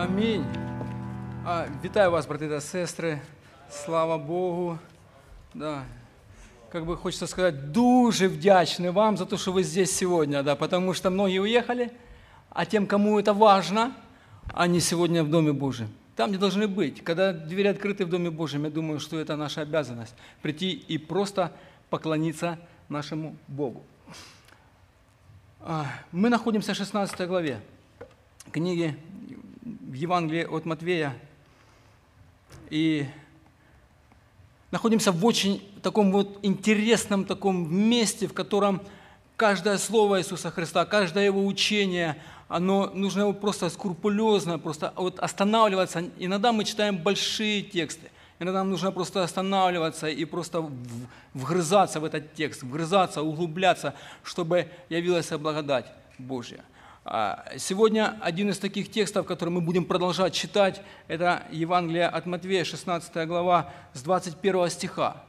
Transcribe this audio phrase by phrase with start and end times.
[0.00, 0.44] Амінь.
[1.44, 3.20] А, вітаю вас, брати та сестри.
[3.70, 4.78] Слава Богу.
[5.54, 5.82] Да.
[6.72, 10.94] Как бы хочется сказать, дуже вдячны вам за то, что вы здесь сегодня, да, потому
[10.94, 11.90] что многие уехали,
[12.48, 13.92] а тем, кому это важно,
[14.54, 15.88] они сегодня в Доме Божьем.
[16.16, 17.04] Там, где должны быть.
[17.04, 21.52] Когда двери открыты в Доме Божьем, я думаю, что это наша обязанность– прийти и просто
[21.90, 22.58] поклониться
[22.88, 23.82] нашему Богу.
[25.60, 27.60] А, Мы находимся в 16 главе
[28.50, 28.96] книги
[29.80, 31.14] в Евангелии от Матвея
[32.70, 33.06] и
[34.70, 38.80] находимся в очень таком вот интересном таком месте, в котором
[39.36, 42.16] каждое слово Иисуса Христа, каждое Его учение,
[42.48, 46.04] оно нужно его просто скрупулезно, просто вот останавливаться.
[46.18, 50.68] Иногда мы читаем большие тексты, иногда нам нужно просто останавливаться и просто
[51.32, 55.86] вгрызаться в этот текст, вгрызаться, углубляться, чтобы явилась благодать
[56.18, 56.64] Божья.
[57.04, 62.64] А, Сегодня один из таких текстов, который мы будем продолжать читать, это Евангелие от Матвея,
[62.64, 65.24] 16 глава, с 21 стиха.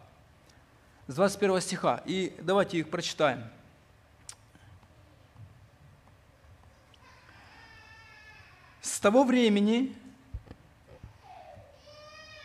[1.07, 2.01] С 21 стиха.
[2.05, 3.43] И давайте их прочитаем.
[8.81, 9.95] С того времени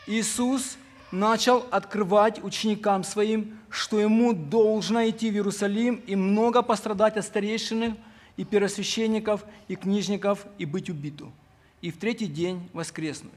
[0.07, 0.77] Иисус
[1.11, 7.97] начал открывать ученикам своим, что ему должно идти в Иерусалим и много пострадать от старейшин
[8.37, 11.33] и первосвященников и книжников и быть убиту,
[11.81, 13.33] и в третий день воскреснуть.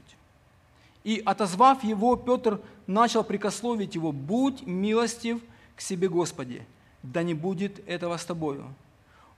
[1.02, 5.40] И, отозвав его, Петр начал прикословить его, «Будь милостив
[5.74, 6.66] к себе, Господи,
[7.02, 8.74] да не будет этого с тобою».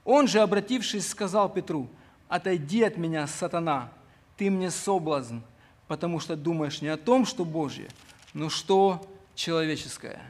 [0.03, 1.87] Он же, обратившись, сказал Петру,
[2.27, 3.91] «Отойди от меня, сатана,
[4.35, 5.37] ты мне соблазн,
[5.87, 7.87] потому что думаешь не о том, что Божье,
[8.33, 10.21] но что человеческое».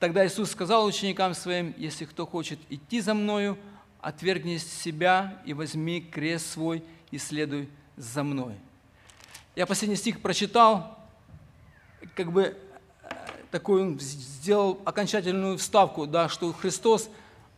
[0.00, 3.56] Тогда Иисус сказал ученикам своим, «Если кто хочет идти за Мною,
[4.02, 8.54] отвергни себя и возьми крест свой и следуй за Мной».
[9.54, 10.98] Я последний стих прочитал,
[12.14, 12.42] как бы
[13.02, 13.14] э,
[13.50, 17.10] такую сделал окончательную вставку, да, что Христос,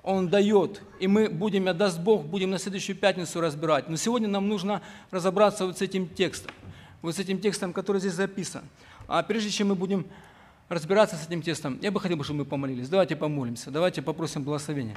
[0.02, 3.88] Он дает, и мы будем, даст Бог, будем на следующую пятницу разбирать.
[3.88, 6.50] Но сегодня нам нужно разобраться вот с этим текстом,
[7.00, 8.64] вот с этим текстом, который здесь записан.
[9.06, 10.04] А прежде чем мы будем
[10.68, 12.88] разбираться с этим текстом, я бы хотел, чтобы мы помолились.
[12.88, 14.96] Давайте помолимся, давайте попросим благословения.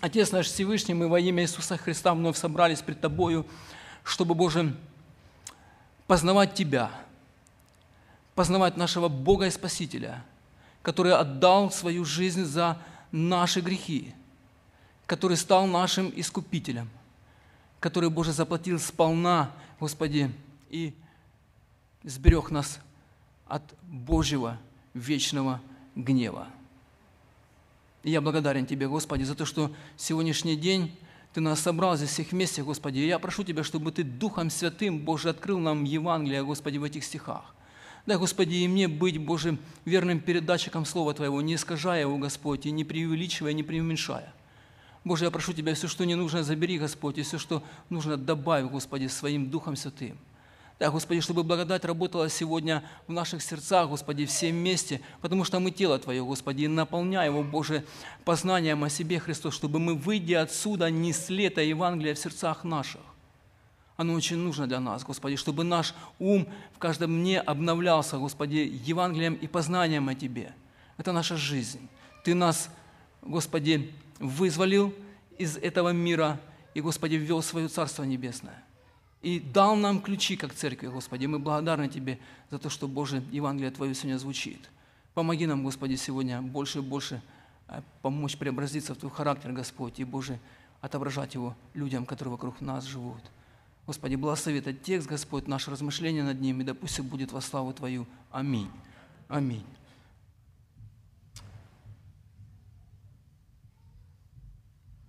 [0.00, 3.46] Отец наш Всевышний, мы во имя Иисуса Христа вновь собрались пред Тобою,
[4.02, 4.76] чтобы, Боже,
[6.06, 6.90] познавать Тебя,
[8.34, 10.22] познавать нашего Бога и Спасителя,
[10.82, 12.78] который отдал свою жизнь за
[13.10, 14.14] наши грехи,
[15.06, 16.90] который стал нашим искупителем,
[17.80, 19.50] который, Боже, заплатил сполна,
[19.80, 20.30] Господи,
[20.68, 20.94] и
[22.02, 22.80] сберег нас
[23.46, 24.58] от Божьего
[24.92, 25.60] вечного
[25.94, 26.48] гнева.
[28.04, 30.94] И я благодарен Тебе, Господи, за то, что сегодняшний день
[31.32, 32.98] Ты нас собрал здесь всех вместе, Господи.
[32.98, 37.02] И я прошу Тебя, чтобы Ты Духом Святым, Боже, открыл нам Евангелие, Господи, в этих
[37.02, 37.54] стихах.
[38.06, 39.56] Дай, Господи, и мне быть, Боже,
[39.86, 44.30] верным передатчиком Слова Твоего, не искажая его, Господь, и не преувеличивая, не преуменьшая.
[45.02, 48.66] Боже, я прошу Тебя, все, что не нужно, забери, Господь, и все, что нужно, добавь,
[48.70, 50.18] Господи, своим Духом Святым.
[50.80, 55.70] Да, Господи, чтобы благодать работала сегодня в наших сердцах, Господи, все вместе, потому что мы
[55.70, 57.84] тело Твое, Господи, и наполняй его, Боже,
[58.24, 63.00] познанием о себе, Христос, чтобы мы, выйдя отсюда, несли это Евангелие в сердцах наших.
[63.96, 69.34] Оно очень нужно для нас, Господи, чтобы наш ум в каждом дне обновлялся, Господи, Евангелием
[69.34, 70.52] и познанием о Тебе.
[70.96, 71.88] Это наша жизнь.
[72.24, 72.68] Ты нас,
[73.22, 74.92] Господи, вызволил
[75.38, 76.40] из этого мира
[76.74, 78.63] и, Господи, ввел в свое Царство Небесное.
[79.24, 81.24] И дал нам ключи, как церкви, Господи.
[81.24, 82.18] Мы благодарны Тебе
[82.50, 84.68] за то, что, Боже, Евангелие Твое сегодня звучит.
[85.14, 87.22] Помоги нам, Господи, сегодня больше и больше
[87.68, 90.38] э, помочь преобразиться в Твой характер, Господь, и, Боже,
[90.82, 93.22] отображать его людям, которые вокруг нас живут.
[93.86, 97.72] Господи, благослови этот текст, Господь, наше размышление над ним, и да пусть будет во славу
[97.72, 98.06] Твою.
[98.30, 98.70] Аминь.
[99.28, 99.64] Аминь.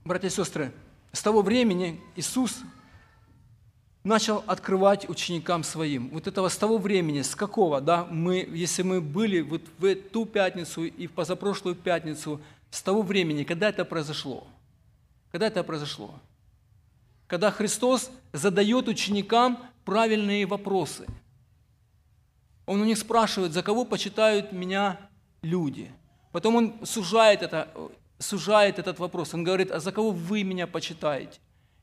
[0.05, 0.71] Братья и сестры,
[1.11, 2.61] с того времени Иисус
[4.05, 6.09] начал открывать ученикам своим.
[6.09, 10.25] Вот этого с того времени, с какого, да, мы, если мы были вот в эту
[10.25, 12.39] пятницу и в позапрошлую пятницу,
[12.69, 14.47] с того времени, когда это произошло,
[15.31, 16.13] когда это произошло,
[17.25, 21.07] когда Христос задает ученикам правильные вопросы.
[22.67, 24.99] Он у них спрашивает, за кого почитают меня
[25.41, 25.91] люди.
[26.31, 27.69] Потом он сужает, это,
[28.19, 29.33] сужает этот вопрос.
[29.33, 31.39] Он говорит, а за кого вы меня почитаете?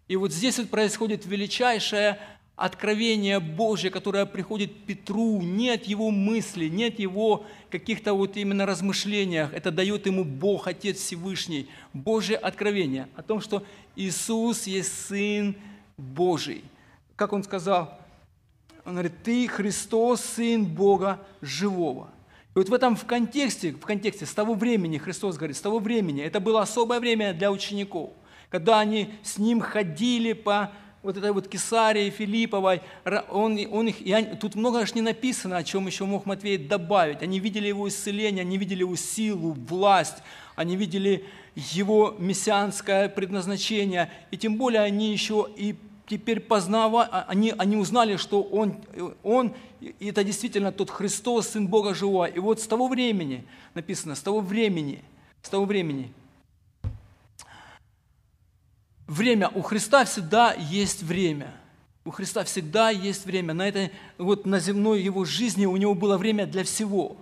[0.08, 2.18] И вот здесь вот происходит величайшее
[2.56, 8.66] откровение Божье, которое приходит Петру не от его мысли, не от его каких-то вот именно
[8.66, 9.52] размышлениях.
[9.52, 13.64] Это дает ему Бог, Отец Всевышний, Божье откровение о том, что
[13.96, 15.56] Иисус есть Сын
[15.96, 16.62] Божий.
[17.16, 17.98] Как он сказал,
[18.84, 22.10] Он говорит, ты Христос, Сын Бога Живого.
[22.54, 25.78] И вот в этом в контексте, в контексте с того времени, Христос говорит, с того
[25.78, 28.10] времени, это было особое время для учеников,
[28.52, 30.70] когда они с Ним ходили по
[31.02, 32.82] вот этой вот Кесарии Филипповой,
[33.30, 36.58] он, он их, и они, тут много аж не написано, о чем еще мог Матвей
[36.58, 37.22] добавить.
[37.22, 40.18] Они видели его исцеление, они видели его силу, власть,
[40.54, 45.74] они видели его мессианское предназначение, и тем более они еще и
[46.06, 48.76] теперь познава, а, они, они узнали, что он,
[49.22, 49.54] он,
[49.98, 52.26] это действительно тот Христос, Сын Бога Живого.
[52.26, 55.02] И вот с того времени, написано, с того времени,
[55.40, 56.12] с того времени,
[59.06, 61.52] время, у Христа всегда есть время.
[62.04, 63.54] У Христа всегда есть время.
[63.54, 67.16] На, этой, вот на земной его жизни у него было время для всего.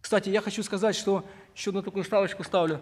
[0.00, 1.24] Кстати, я хочу сказать, что
[1.54, 2.80] еще одну такую ставочку ставлю.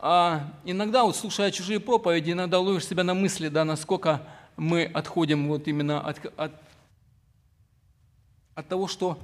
[0.00, 4.22] А иногда, вот слушая чужие проповеди, иногда ловишь себя на мысли, да, насколько
[4.56, 6.52] мы отходим вот именно от, от,
[8.54, 9.18] от того, что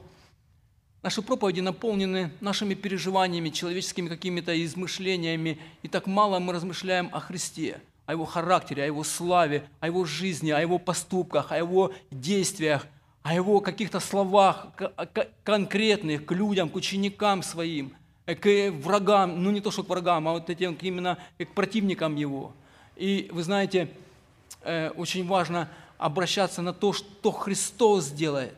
[1.02, 7.80] наши проповеди наполнены нашими переживаниями, человеческими какими-то измышлениями, и так мало мы размышляем о Христе,
[8.10, 12.86] о Его характере, о Его славе, о Его жизни, о Его поступках, о Его действиях,
[13.22, 14.68] о Его каких-то словах
[15.44, 17.92] конкретных к людям, к ученикам своим,
[18.26, 22.52] к врагам, ну не то, что к врагам, а вот этим именно к противникам Его.
[22.96, 23.88] И вы знаете,
[24.62, 28.54] Э, очень важно обращаться на то, что Христос делает.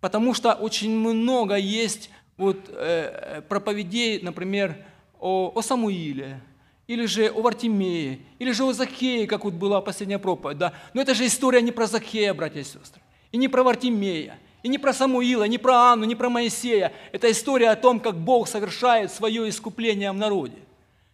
[0.00, 4.76] Потому что очень много есть вот, э, проповедей, например,
[5.20, 6.40] о, о Самуиле,
[6.88, 10.58] или же о Вартимее, или же о Захее, как вот была последняя проповедь.
[10.58, 10.72] Да?
[10.94, 13.00] Но это же история не про Захея, братья и сестры,
[13.30, 16.92] и не про Вартимея, и не про Самуила, не про Анну, не про Моисея.
[17.12, 20.56] Это история о том, как Бог совершает свое искупление в народе.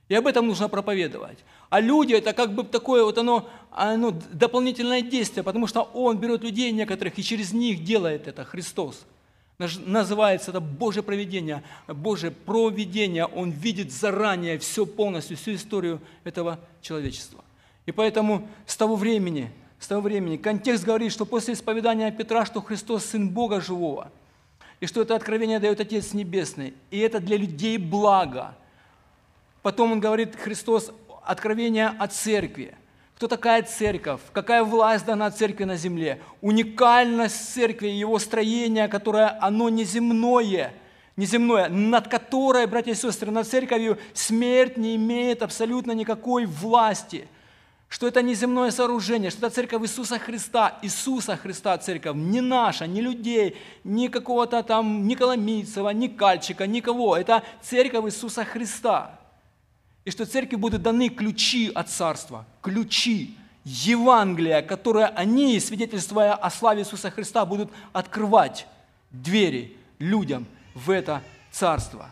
[0.09, 1.39] И об этом нужно проповедовать.
[1.71, 6.45] А люди– это как бы такое вот оно, оно дополнительное действие, потому что Он берет
[6.45, 9.07] людей некоторых и через них делает это, Христос.
[9.85, 13.27] Называется это Божье проведение, Божье проведение.
[13.27, 17.45] Он видит заранее все полностью, всю историю этого человечества.
[17.87, 22.63] И поэтому с того времени, с того времени, контекст говорит, что после исповедания Петра, что
[22.63, 24.11] Христос Сын Бога Живого,
[24.81, 28.55] и что это откровение дает Отец Небесный, и это для людей благо.
[29.63, 30.93] Потом он говорит, Христос,
[31.25, 32.77] откровение о церкви.
[33.17, 34.21] Кто такая церковь?
[34.33, 36.21] Какая власть дана церкви на земле?
[36.41, 40.75] Уникальность церкви, его строение, которое оно неземное,
[41.17, 47.29] неземное, над которой, братья и сестры, над церковью смерть не имеет абсолютно никакой власти.
[47.89, 53.01] Что это неземное сооружение, что это церковь Иисуса Христа, Иисуса Христа церковь, не наша, не
[53.01, 57.17] людей, ни какого-то там, ни Коломийцева, ни Кальчика, никого.
[57.17, 59.21] Это церковь Иисуса Христа
[60.05, 66.83] и что церкви будут даны ключи от царства, ключи, Евангелия, которые они, свидетельствуя о славе
[66.83, 68.67] Иисуса Христа, будут открывать
[69.11, 72.11] двери людям в это царство.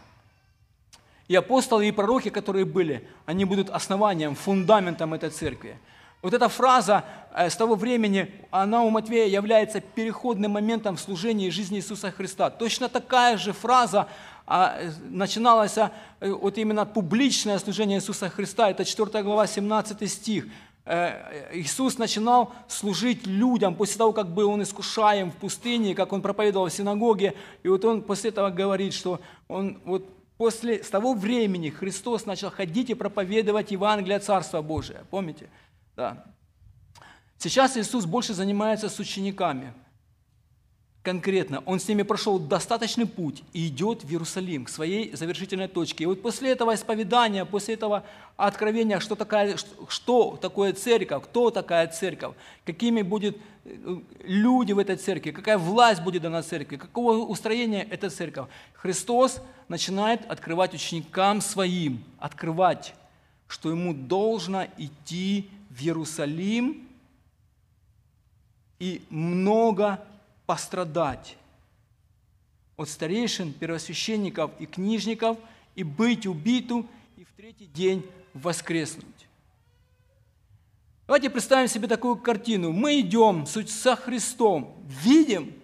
[1.29, 5.79] И апостолы, и пророки, которые были, они будут основанием, фундаментом этой церкви.
[6.23, 7.05] Вот эта фраза
[7.35, 12.49] э, с того времени, она у Матвея является переходным моментом в служении жизни Иисуса Христа.
[12.49, 14.09] Точно такая же фраза
[14.47, 20.47] а начиналось а, э, вот именно публичное служение Иисуса Христа, это 4 глава, 17 стих.
[20.85, 26.23] Э, Иисус начинал служить людям после того, как был он искушаем в пустыне, как он
[26.23, 31.15] проповедовал в синагоге, и вот он после этого говорит, что он вот после, с того
[31.15, 35.05] времени Христос начал ходить и проповедовать Евангелие Царства Божия.
[35.11, 35.49] Помните?
[35.97, 36.25] Да.
[37.39, 39.75] Сейчас Иисус больше занимается с учениками
[41.03, 46.05] конкретно, он с ними прошел достаточный путь и идет в Иерусалим, к своей завершительной точке.
[46.05, 48.05] И вот после этого исповедания, после этого
[48.37, 49.57] откровения, что, такая,
[49.89, 52.35] что такое церковь, кто такая церковь,
[52.65, 58.09] какими будут э, люди в этой церкви, какая власть будет дана церкви, какого устроения эта
[58.09, 62.95] церковь, Христос начинает открывать ученикам своим, открывать,
[63.49, 66.87] что ему должно идти в Иерусалим
[68.79, 70.05] и много
[70.45, 71.37] пострадать
[72.77, 75.39] от старейшин, первосвященников и книжников
[75.75, 76.87] и быть убиту
[77.17, 79.07] и в третий день воскреснуть.
[81.07, 82.73] Давайте представим себе такую картину.
[82.73, 85.55] Мы идем со Христом, видим,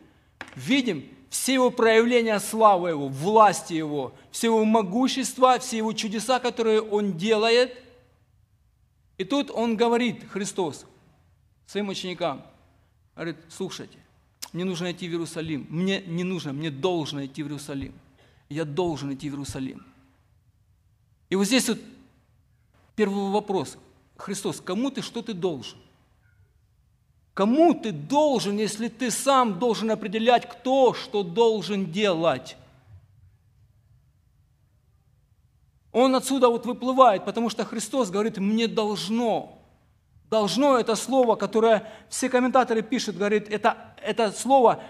[0.54, 6.80] видим все его проявления славы Его, власти Его, все его могущества, все его чудеса, которые
[6.80, 7.76] Он делает.
[9.18, 10.86] И тут Он говорит, Христос,
[11.66, 12.46] своим ученикам,
[13.14, 13.98] говорит, слушайте,
[14.52, 15.66] мне нужно идти в Иерусалим.
[15.68, 17.92] Мне не нужно, мне должно идти в Иерусалим.
[18.48, 19.84] Я должен идти в Иерусалим.
[21.28, 21.78] И вот здесь вот
[22.96, 23.76] первый вопрос.
[24.16, 25.78] Христос, кому ты, что ты должен?
[27.34, 32.56] Кому ты должен, если ты сам должен определять, кто что должен делать?
[35.92, 39.58] Он отсюда вот выплывает, потому что Христос говорит, мне должно.
[40.30, 44.82] Должно это слово, которое все комментаторы пишут, говорит, это, это слово,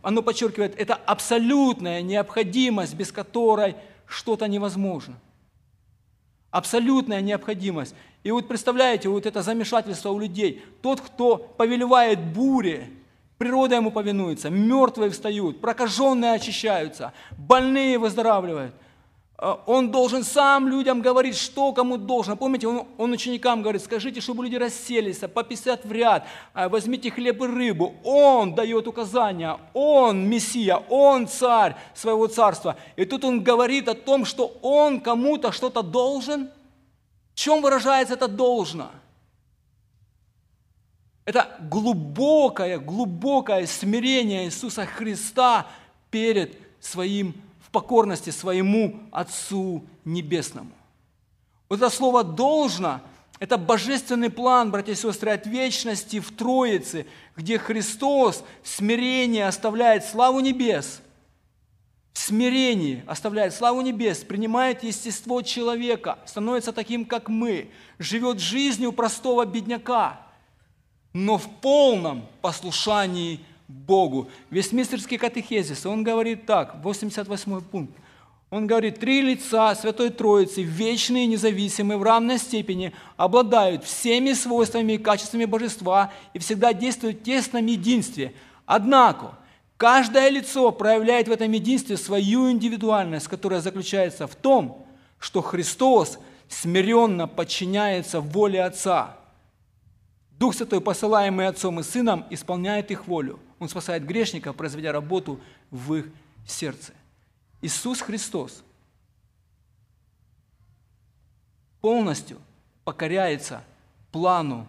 [0.00, 5.16] оно подчеркивает, это абсолютная необходимость, без которой что-то невозможно.
[6.50, 7.94] Абсолютная необходимость.
[8.22, 10.64] И вот представляете, вот это замешательство у людей.
[10.80, 12.88] Тот, кто повелевает буре,
[13.36, 18.74] природа ему повинуется, мертвые встают, прокаженные очищаются, больные выздоравливают–
[19.40, 22.36] он должен сам людям говорить, что кому должно.
[22.36, 27.10] Помните, он, он ученикам говорит, скажите, чтобы люди расселись по 50 в ряд, а, возьмите
[27.10, 27.94] хлеб и рыбу.
[28.04, 32.76] Он дает указания, он Мессия, он царь своего царства.
[32.96, 36.50] И тут он говорит о том, что он кому-то что-то должен.
[37.32, 38.90] В чем выражается это должно?
[41.24, 45.66] Это глубокое, глубокое смирение Иисуса Христа
[46.10, 47.34] перед своим
[47.72, 50.72] покорности своему Отцу Небесному.
[51.68, 53.00] Вот это слово «должно»–
[53.40, 60.04] это божественный план, братья и сестры, от вечности в Троице, где Христос в смирении оставляет
[60.04, 61.00] славу небес,
[62.12, 69.46] в смирении оставляет славу небес, принимает естество человека, становится таким, как мы, живет жизнью простого
[69.46, 70.20] бедняка,
[71.14, 74.28] но в полном послушании Богу.
[74.50, 77.94] Вестмистерский катехезис, он говорит так, 88 пункт.
[78.50, 84.98] Он говорит, три лица Святой Троицы, вечные, независимые, в равной степени, обладают всеми свойствами и
[84.98, 88.34] качествами божества и всегда действуют в тесном единстве.
[88.66, 89.38] Однако,
[89.76, 94.84] каждое лицо проявляет в этом единстве свою индивидуальность, которая заключается в том,
[95.20, 99.16] что Христос смиренно подчиняется воле Отца.
[100.40, 105.38] Дух Святой, посылаемый Отцом и Сыном, исполняет их волю– он спасает грешников, произведя работу
[105.70, 106.06] в их
[106.46, 106.92] сердце.
[107.60, 108.64] Иисус Христос
[111.80, 112.40] полностью
[112.84, 113.62] покоряется
[114.10, 114.66] плану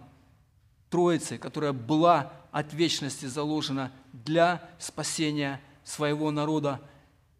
[0.89, 6.81] Троицы, которая была от вечности заложена для спасения своего народа.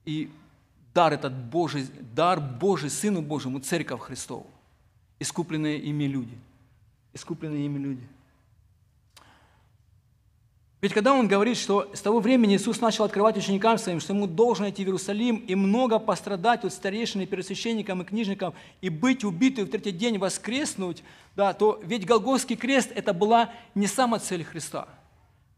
[0.06, 0.32] И
[0.94, 4.48] дар этот Божий, дар Божий Сыну Божьему, Церковь Христову,
[5.20, 6.38] искупленные ими люди.
[7.14, 8.08] Искупленные ими люди–
[10.82, 14.26] ведь когда он говорит, что с того времени Иисус начал открывать ученикам своим, что ему
[14.26, 19.24] должен идти в Иерусалим и много пострадать от старейшин и первосвященникам и книжникам и быть
[19.24, 21.04] убитым в третий день воскреснуть,
[21.36, 24.88] да, то ведь Голгофский крест– это была не сама цель Христа.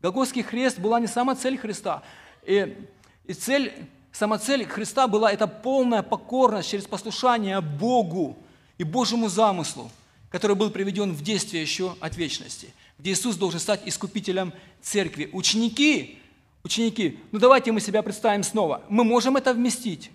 [0.01, 2.03] Голгофский крест была не сама цель Христа.
[2.45, 2.75] И,
[3.23, 3.71] и цель,
[4.11, 8.37] сама цель Христа была– это полная покорность через послушание Богу
[8.77, 9.89] и Божьему замыслу,
[10.29, 12.73] который был приведен в действие еще от вечности–
[13.03, 15.29] где Иисус должен стать искупителем церкви.
[15.33, 16.19] Ученики,
[16.63, 18.81] ученики, ну давайте мы себя представим снова.
[18.87, 20.09] Мы можем это вместить.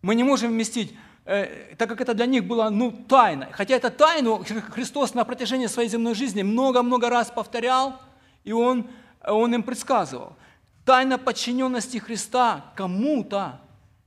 [0.00, 0.94] Мы не можем вместить,
[1.24, 3.48] э, так как это для них было ну, тайна.
[3.50, 8.00] Хотя это тайну Христос на протяжении своей земной жизни много-много раз повторял,
[8.44, 8.86] и Он,
[9.26, 10.36] он им предсказывал.
[10.84, 13.60] Тайна подчиненности Христа кому-то,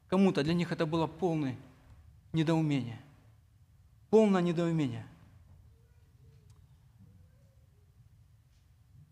[0.07, 1.57] кому-то для них это было полное
[2.31, 3.01] недоумение.
[4.09, 5.05] Полное недоумение–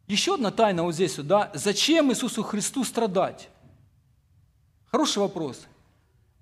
[0.07, 3.49] Еще одна тайна вот здесь, да, зачем Иисусу Христу страдать?
[4.85, 5.65] Хороший вопрос.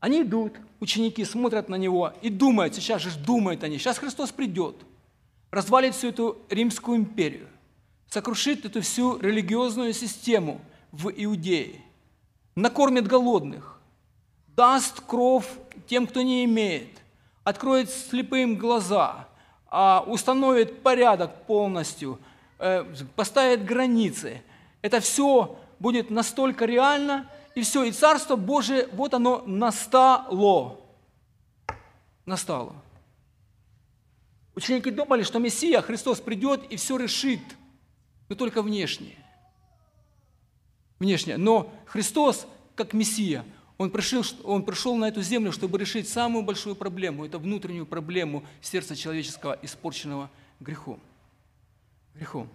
[0.01, 4.75] Они идут, ученики смотрят на Него и думают, сейчас же думают они, сейчас Христос придет,
[5.49, 7.47] развалит всю эту Римскую империю,
[8.09, 10.59] сокрушит эту всю религиозную систему
[10.91, 11.79] в Иудее,
[12.55, 13.79] накормит голодных,
[14.57, 15.47] даст кровь
[15.87, 16.89] тем, кто не имеет,
[17.45, 19.29] откроет слепым глаза,
[19.67, 22.19] а установит порядок полностью–
[23.15, 24.41] поставит границы.
[24.81, 30.79] Это все будет настолько реально, и все, и Царство Божие, вот оно настало.
[32.25, 32.75] Настало.
[34.55, 37.41] Ученики думали, что Мессия, Христос придет и все решит,
[38.29, 39.17] но только внешне.
[40.99, 41.37] Внешне.
[41.37, 43.45] Но Христос, как Мессия,
[43.77, 48.43] он пришел, он пришел на эту землю, чтобы решить самую большую проблему, это внутреннюю проблему
[48.61, 50.29] сердца человеческого, испорченного
[50.59, 50.99] грехом
[52.15, 52.49] грехом.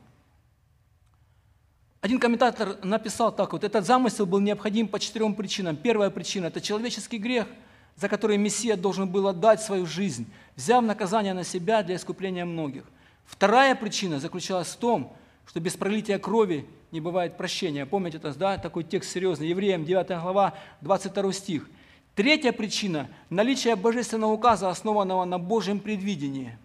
[2.00, 5.76] Один комментатор написал так вот, этот замысел был необходим по четырем причинам.
[5.76, 7.48] Первая причина– это человеческий грех,
[7.96, 12.84] за который Мессия должен был отдать свою жизнь, взяв наказание на себя для искупления многих.
[13.26, 15.12] Вторая причина заключалась в том,
[15.44, 17.84] что без пролития крови не бывает прощения.
[17.84, 21.68] Помните это, да, такой текст серьезный, Евреям 9 глава, 22 стих.
[22.14, 26.56] Третья причина– наличие божественного указа, основанного на Божьем предвидении.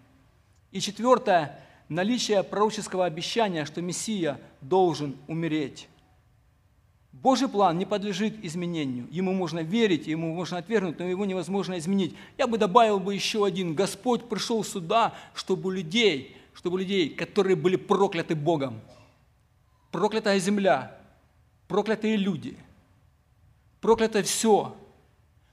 [0.70, 5.88] И четвертая наличие пророческого обещания, что Мессия должен умереть.
[7.12, 9.06] Божий план не подлежит изменению.
[9.10, 12.14] Ему можно верить, ему можно отвергнуть, но его невозможно изменить.
[12.36, 13.74] Я бы добавил бы еще один.
[13.74, 18.80] Господь пришел сюда, чтобы людей, чтобы людей, которые были прокляты Богом,
[19.92, 20.98] проклятая земля,
[21.68, 22.56] проклятые люди,
[23.80, 24.76] проклято все.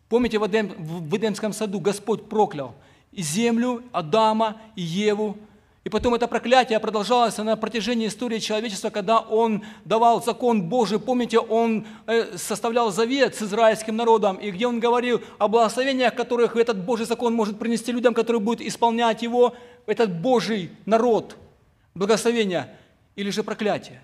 [0.10, 2.76] Помните, в, Эдем, в Эдемском саду Господь проклял
[3.12, 5.38] и землю, Адама, и Еву,
[5.84, 11.00] и потом это проклятие продолжалось на протяжении истории человечества, когда он давал закон Божий.
[11.00, 16.56] Помните, он э, составлял завет с израильским народом, и где он говорил о благословениях, которых
[16.56, 19.56] этот Божий закон может принести людям, которые будут исполнять его,
[19.88, 21.36] этот Божий народ,
[21.96, 22.76] благословение
[23.16, 24.04] или же проклятие.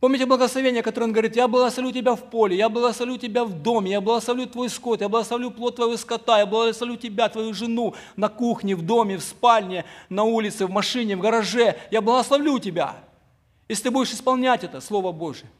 [0.00, 3.90] Помните благословение, которое он говорит, я благословлю тебя в поле, я благословлю тебя в доме,
[3.90, 8.28] я благословлю твой скот, я благословлю плод твоего скота, я благословлю тебя, твою жену на
[8.28, 11.76] кухне, в доме, в спальне, на улице, в машине, в гараже.
[11.90, 12.94] Я благословлю тебя,
[13.68, 15.50] если ты будешь исполнять это, Слово Божие.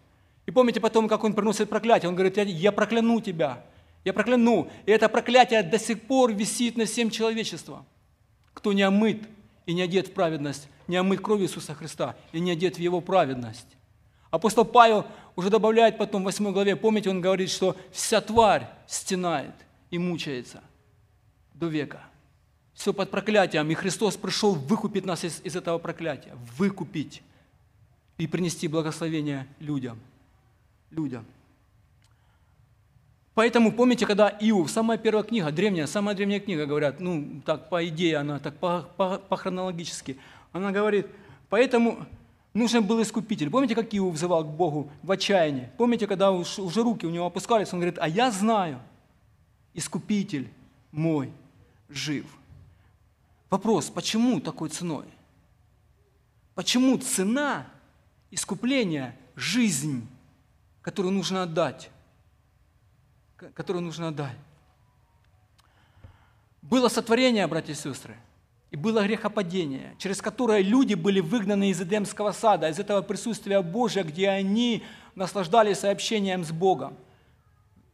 [0.46, 3.64] И помните потом, как он приносит проклятие, он говорит, я прокляну тебя,
[4.04, 4.68] я прокляну.
[4.86, 7.84] И это проклятие до сих пор висит на всем человечеством.
[8.54, 9.20] Кто не омыт
[9.66, 13.00] и не одет в праведность, не омыт кровью Иисуса Христа и не одет в Его
[13.00, 13.77] праведность.
[14.30, 15.06] Апостол Павел
[15.36, 19.54] уже добавляет потом в 8 главе, помните, он говорит, что вся тварь стенает
[19.90, 20.62] и мучается
[21.54, 22.02] до века.
[22.74, 27.22] Все под проклятием, и Христос пришел выкупить нас из, из этого проклятия, выкупить
[28.18, 29.98] и принести благословение людям.
[30.90, 31.24] Людям.
[33.34, 37.86] Поэтому помните, когда Иов, самая первая книга, древняя, самая древняя книга, говорят, ну, так по
[37.86, 40.18] идее она, так по, по, по хронологически,
[40.52, 41.06] она говорит,
[41.48, 42.06] поэтому
[42.54, 43.50] Нужен был искупитель.
[43.50, 45.70] Помните, как Иов взывал к Богу в отчаянии?
[45.76, 48.80] Помните, когда уже руки у него опускались, он говорит, а я знаю,
[49.74, 50.50] искупитель
[50.90, 51.32] мой
[51.88, 52.26] жив.
[53.50, 55.06] Вопрос, почему такой ценой?
[56.54, 57.66] Почему цена
[58.30, 60.06] искупления– жизнь,
[60.82, 61.90] которую нужно отдать?
[63.36, 64.36] Которую нужно отдать.
[66.62, 68.16] Было сотворение, братья и сестры–
[68.70, 74.04] и было грехопадение, через которое люди были выгнаны из Эдемского сада, из этого присутствия Божия,
[74.04, 74.82] где они
[75.14, 76.96] наслаждались общением с Богом.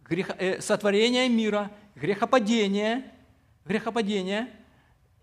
[0.08, 3.04] Грех, э, сотворение мира, грехопадение,
[3.64, 4.48] грехопадение.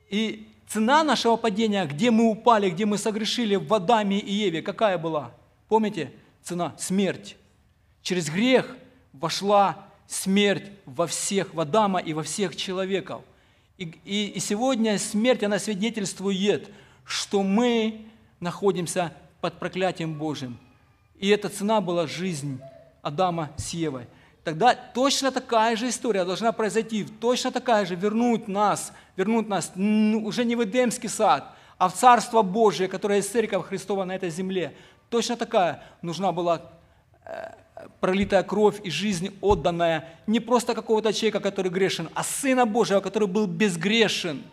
[0.10, 4.98] И цена нашего падения, где мы упали, где мы согрешили в Адаме и Еве, какая
[4.98, 5.32] была?
[5.68, 6.12] Помните?
[6.42, 7.36] Цена– смерть.
[8.02, 8.76] Через грех
[9.14, 13.22] вошла смерть во всех, в Адама и во всех человеков.
[13.82, 16.70] И, и, и сегодня смерть, она свидетельствует,
[17.04, 18.06] что мы
[18.40, 20.60] находимся под проклятием Божьим.
[21.18, 22.62] И эта цена была жизнь
[23.02, 24.06] Адама с Евой.
[24.44, 30.46] Тогда точно такая же история должна произойти, точно такая же вернуть нас, вернуть нас уже
[30.46, 34.76] не в Эдемский сад, а в Царство Божие, которое есть Церковь Христова на этой земле.
[35.10, 36.70] Точно такая нужна была
[37.26, 37.54] э,
[38.00, 43.28] пролитая кровь и жизнь отданная не просто какого-то человека, который грешен, а Сына Божьего, который
[43.28, 44.44] был безгрешен.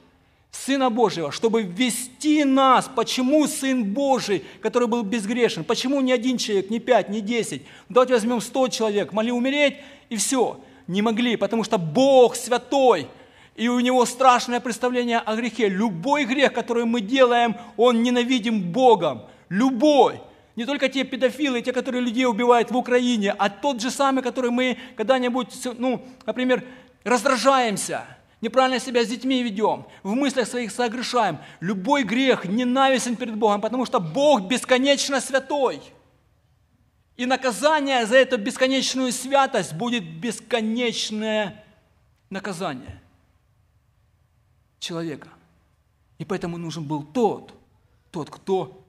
[0.50, 2.90] Сына Божьего, чтобы ввести нас.
[2.94, 5.62] Почему Сын Божий, который был безгрешен?
[5.62, 7.62] Почему не один человек, не пять, не десять?
[7.88, 9.76] Давайте возьмем сто человек, могли умереть
[10.08, 10.58] и все.
[10.86, 13.08] Не могли, потому что Бог святой,
[13.56, 15.68] и у него страшное представление о грехе.
[15.68, 19.22] Любой грех, который мы делаем, он ненавидим Богом.
[19.50, 20.20] Любой.
[20.58, 24.50] Не только те педофилы, те, которые людей убивают в Украине, а тот же самый, который
[24.50, 26.64] мы когда-нибудь, ну, например,
[27.04, 28.04] раздражаемся,
[28.40, 31.38] неправильно себя с детьми ведем, в мыслях своих согрешаем.
[31.60, 35.80] Любой грех ненавистен перед Богом, потому что Бог бесконечно святой.
[37.16, 41.64] И наказание за эту бесконечную святость будет бесконечное
[42.30, 43.00] наказание
[44.80, 45.28] человека.
[46.18, 47.54] И поэтому нужен был тот,
[48.10, 48.84] тот, кто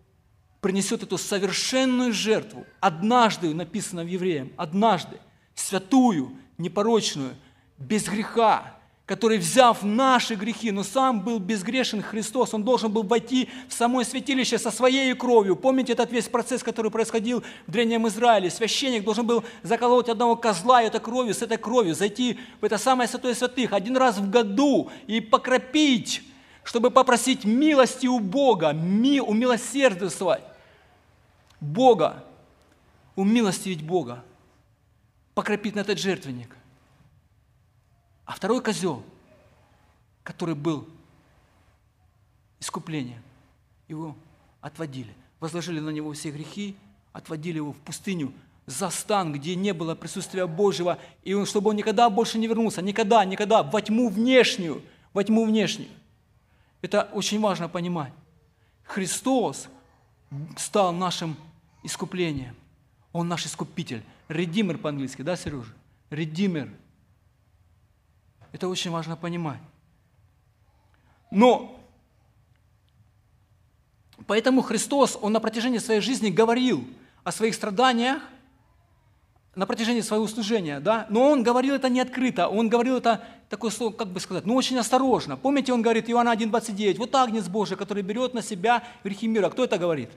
[0.62, 5.18] принесет эту совершенную жертву, однажды, написано в Евреям, однажды,
[5.56, 7.36] святую, непорочную,
[7.78, 13.50] без греха, который, взяв наши грехи, но сам был безгрешен Христос, он должен был войти
[13.68, 15.56] в самое святилище со своей кровью.
[15.56, 18.52] Помните этот весь процесс, который происходил в Древнем Израиле?
[18.52, 23.10] Священник должен был заколоть одного козла этой кровью, с этой кровью, зайти в это самое
[23.10, 26.22] святое святых один раз в году и покропить
[26.70, 30.44] чтобы попросить милости у Бога, ми, умилосердствовать
[31.60, 32.24] Бога,
[33.16, 34.24] умилостивить Бога,
[35.34, 36.56] покропить на этот жертвенник.
[38.26, 39.04] А второй козел,
[40.24, 40.88] который был
[42.60, 43.22] искуплением,
[43.88, 44.16] его
[44.62, 46.76] отводили, возложили на него все грехи,
[47.12, 48.34] отводили его в пустыню,
[48.70, 52.84] за стан, где не было присутствия Божьего, и он, чтобы он никогда больше не вернулся,
[52.84, 55.90] никогда, никогда, во тьму внешнюю, во тьму внешнюю.
[56.82, 58.14] Это очень важно понимать.
[58.84, 59.68] Христос
[60.56, 61.36] стал нашим
[61.84, 62.56] искуплением.
[63.12, 64.04] Он наш искупитель.
[64.28, 65.74] Редимер по-английски, да, Сережа?
[66.10, 66.70] Редимер.
[68.52, 69.60] Это очень важно понимать.
[71.32, 71.80] Но
[74.26, 76.88] поэтому Христос, Он на протяжении своей жизни говорил
[77.24, 78.22] о своих страданиях,
[79.56, 83.72] на протяжении своего служения, да, но он говорил это не открыто, он говорил это, такое
[83.72, 85.36] слово, как бы сказать, ну очень осторожно.
[85.36, 89.50] Помните, он говорит, Иоанна 1,29, вот агнец Божий, который берет на себя грехи мира.
[89.50, 90.12] Кто это говорит?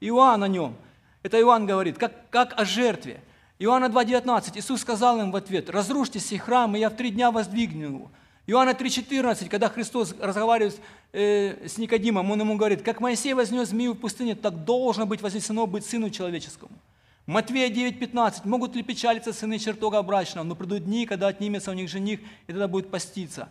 [0.00, 0.76] Иоанн о нем.
[1.22, 3.20] Это Иоанн говорит, как, как о жертве.
[3.58, 7.30] Иоанна 2,19, Иисус сказал им в ответ, разрушьте сей храм, и я в три дня
[7.30, 8.10] воздвигну его.
[8.46, 10.80] Иоанна 3,14, когда Христос разговаривает
[11.12, 15.22] э, с Никодимом, он ему говорит, как Моисей вознес змею в пустыне, так должно быть
[15.22, 16.72] вознесено быть Сыну Человеческому.
[17.26, 18.40] Матвея 9,15.
[18.44, 22.52] Могут ли печалиться сыны чертога брачного, но придут дни, когда отнимется у них жених, и
[22.52, 23.48] тогда будет поститься.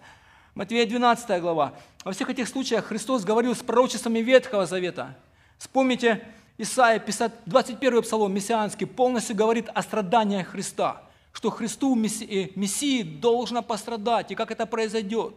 [0.56, 1.74] Матвея 12 глава.
[2.04, 5.16] Во всех этих случаях Христос говорил с пророчествами Ветхого Завета.
[5.58, 6.22] Вспомните,
[6.62, 7.04] Исаия,
[7.46, 11.02] 21 псалом, мессианский, полностью говорит о страданиях Христа,
[11.34, 15.36] что Христу, Мессии, Мессии, должно пострадать, и как это произойдет.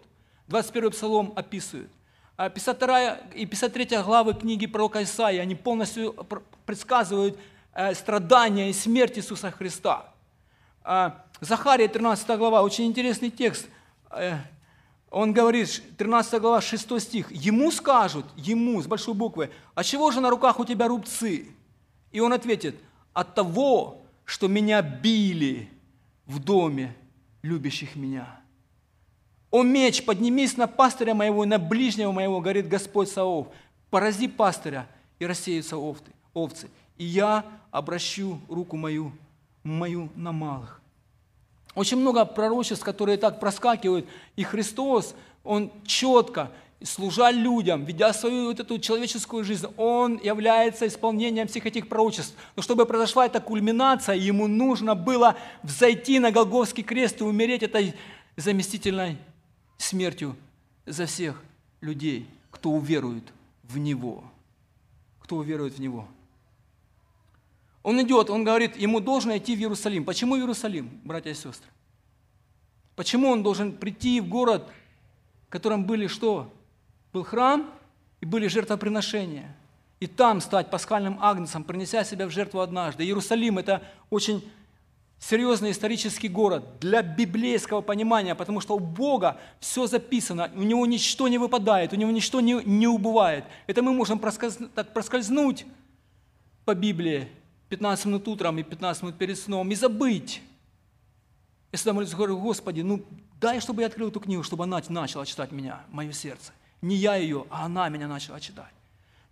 [0.48, 1.90] 21 псалом описывает.
[2.36, 6.14] А 52 и 53 главы книги пророка Исаия, они полностью
[6.66, 7.38] предсказывают
[7.74, 10.06] Э, страдания и смерть Иисуса Христа.
[10.84, 13.66] А, Захария, 13 глава, очень интересный текст.
[15.14, 20.20] Он говорит, 13 глава, 6 стих, «Ему скажут, ему, с большой буквы, а чего же
[20.20, 21.46] на руках у тебя рубцы?»
[22.10, 22.74] И он ответит,
[23.12, 25.68] «От того, что меня били
[26.26, 26.96] в доме
[27.42, 28.40] любящих меня».
[29.52, 33.46] «О меч, поднимись на пастыря моего, на ближнего моего, говорит Господь Саов,
[33.90, 34.88] порази пастыря,
[35.20, 39.12] и рассеются овцы и я обращу руку мою,
[39.62, 40.80] мою на малых.
[41.74, 44.06] Очень много пророчеств, которые так проскакивают,
[44.36, 46.50] и Христос, Он четко,
[46.82, 52.34] служа людям, ведя свою вот эту человеческую жизнь, Он является исполнением всех этих пророчеств.
[52.56, 57.94] Но чтобы произошла эта кульминация, Ему нужно было взойти на Голговский крест и умереть этой
[58.36, 59.18] заместительной
[59.78, 60.36] смертью
[60.86, 61.42] за всех
[61.80, 63.24] людей, кто уверует
[63.62, 64.24] в Него.
[65.20, 66.06] Кто уверует в Него.
[67.84, 70.06] Он идет, он говорит, ему должно идти в Иерусалим.
[70.06, 71.68] Почему Иерусалим, братья и сестры?
[72.96, 74.66] Почему он должен прийти в город,
[75.46, 76.50] в котором были что?
[77.12, 77.70] Был храм
[78.22, 79.54] и были жертвоприношения.
[80.00, 83.04] И там стать пасхальным агнцем, принеся себя в жертву однажды.
[83.04, 84.42] Иерусалим– это очень
[85.18, 91.28] серьезный исторический город для библейского понимания, потому что у Бога все записано, у Него ничто
[91.28, 93.44] не выпадает, у Него ничто не, не убывает.
[93.66, 95.66] Это мы можем проскользнуть, так проскользнуть
[96.64, 97.28] по Библии
[97.74, 100.40] 15 минут утром и 15 минут перед сном и забыть.
[101.72, 103.04] Я всегда молюсь, говорю, Господи, ну
[103.40, 106.52] дай, чтобы я открыл эту книгу, чтобы она начала читать меня, мое сердце.
[106.82, 108.72] Не я ее, а она меня начала читать.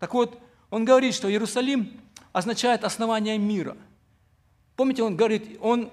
[0.01, 1.93] Так вот, он говорит, что Иерусалим
[2.33, 3.77] означает основание мира.
[4.75, 5.93] Помните, он говорит, он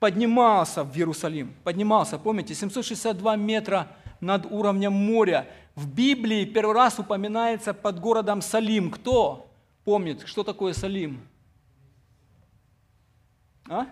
[0.00, 3.88] поднимался в Иерусалим, поднимался, помните, 762 метра
[4.20, 5.48] над уровнем моря.
[5.76, 8.90] В Библии первый раз упоминается под городом Салим.
[8.90, 9.50] Кто
[9.84, 11.22] помнит, что такое Салим?
[13.70, 13.86] А?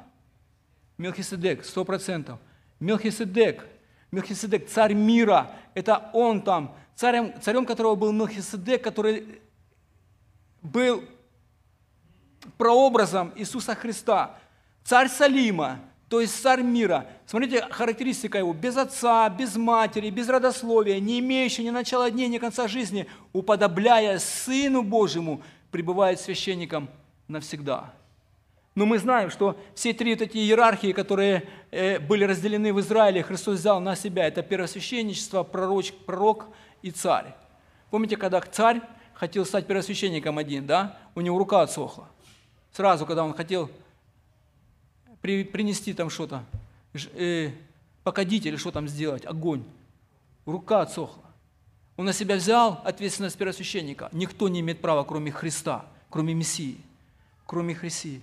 [0.99, 2.41] Мелхиседек, сто процентов.
[2.81, 3.65] Мелхиседек,
[4.11, 9.41] Мелхиседек, царь мира, это он там, царем, царем которого был Мелхиседек, который
[10.63, 11.05] был
[12.57, 14.37] прообразом Иисуса Христа.
[14.83, 17.07] Царь Салима, то есть царь мира.
[17.27, 18.53] Смотрите, характеристика его.
[18.53, 24.19] Без отца, без матери, без родословия, не имеющий ни начала дней, ни конца жизни, уподобляя
[24.19, 26.89] Сыну Божьему, пребывает священником
[27.29, 27.93] навсегда.
[28.79, 33.25] Но мы знаем, что все три вот эти иерархии, которые э, были разделены в Израиле,
[33.25, 34.25] Христос взял на себя.
[34.29, 36.47] Это первосвященничество, пророч, пророк
[36.81, 37.35] и царь.
[37.91, 38.81] Помните, когда царь
[39.15, 40.97] хотел стать первосвященником один, да?
[41.17, 42.09] У него рука отсохла.
[42.71, 43.69] Сразу, когда он хотел
[45.23, 46.45] при, принести там что-то,
[47.15, 47.51] э,
[48.05, 49.65] покадить или что там сделать, огонь.
[50.47, 51.25] Рука отсохла.
[51.97, 54.09] Он на себя взял ответственность первосвященника.
[54.13, 56.79] Никто не имеет права, кроме Христа, кроме Мессии,
[57.45, 58.23] кроме Христии.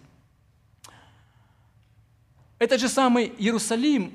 [2.57, 4.13] Этот же самый Иерусалим,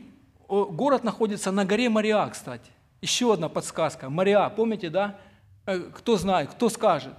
[0.48, 2.70] город находится на горе Мариа, кстати.
[3.00, 4.10] Еще одна подсказка.
[4.10, 5.18] Мариа, помните, да?
[5.66, 7.14] Э, кто знает, кто скажет?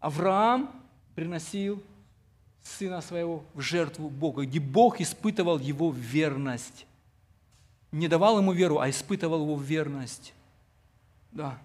[0.00, 0.70] Авраам
[1.14, 1.82] приносил
[2.62, 6.86] сына своего в жертву Бога, где Бог испытывал его верность.
[7.90, 10.32] Не давал ему веру, а испытывал его верность.
[11.30, 11.58] Да.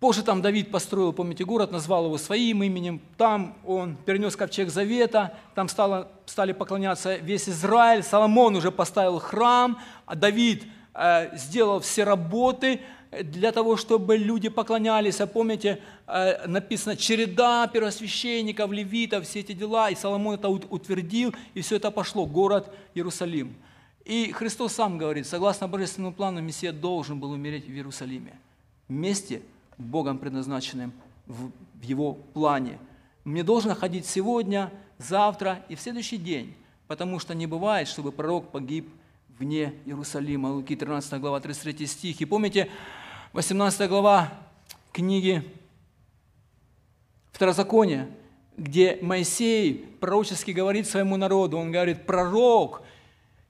[0.00, 3.00] Позже там Давид построил, помните, город, назвал его своим именем.
[3.16, 8.04] Там он перенес ковчег завета, там стало, стали поклоняться весь Израиль.
[8.04, 12.80] Соломон уже поставил храм, а Давид э, сделал все работы,
[13.10, 15.20] для того, чтобы люди поклонялись.
[15.20, 21.60] А помните, э, написано, череда первосвященников, левитов, все эти дела, и Соломон это утвердил, и
[21.62, 23.54] все это пошло, город Иерусалим.
[24.04, 28.38] И Христос сам говорит, согласно божественному плану, Мессия должен был умереть в Иерусалиме,
[28.88, 29.42] месте,
[29.78, 30.92] Богом предназначенным
[31.26, 31.50] в
[31.82, 32.78] Его плане.
[33.24, 36.54] Мне должно ходить сегодня, завтра и в следующий день,
[36.86, 38.88] потому что не бывает, чтобы пророк погиб
[39.38, 40.48] вне Иерусалима.
[40.48, 42.20] Луки 13 глава, 33 стих.
[42.20, 42.68] И помните,
[43.32, 44.32] 18 глава
[44.92, 45.44] книги
[47.32, 48.08] Второзакония,
[48.56, 52.82] где Моисей пророчески говорит своему народу, он говорит, пророк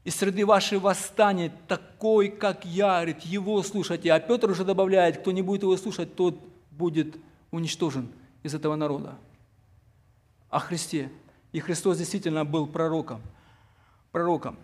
[0.09, 4.11] из среды вашей восстанет такой, как я, говорит, его слушайте.
[4.11, 6.35] А Петр уже добавляет, кто не будет его слушать, тот
[6.71, 7.19] будет
[7.51, 8.09] уничтожен
[8.43, 9.19] из этого народа.
[10.49, 11.11] О Христе.
[11.53, 13.21] И Христос действительно был пророком.
[14.11, 14.57] Пророком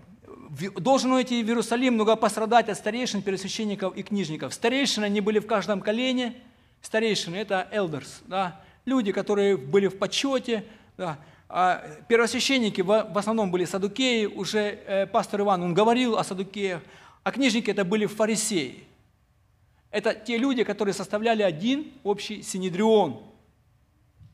[0.78, 4.54] должен уйти в Иерусалим, много пострадать от старейшин, первосвященников и книжников.
[4.54, 6.34] Старейшины, они были в каждом колене.
[6.80, 8.62] Старейшины– это elders, да?
[8.86, 10.64] люди, которые были в почете.
[10.96, 11.18] Да?
[11.48, 16.82] А первосвященники в основном были садукеи, уже э, пастор Иван, он говорил о садукеях,
[17.22, 18.84] а книжники– это были фарисеи.
[19.90, 23.22] Это те люди, которые составляли один общий синедрион,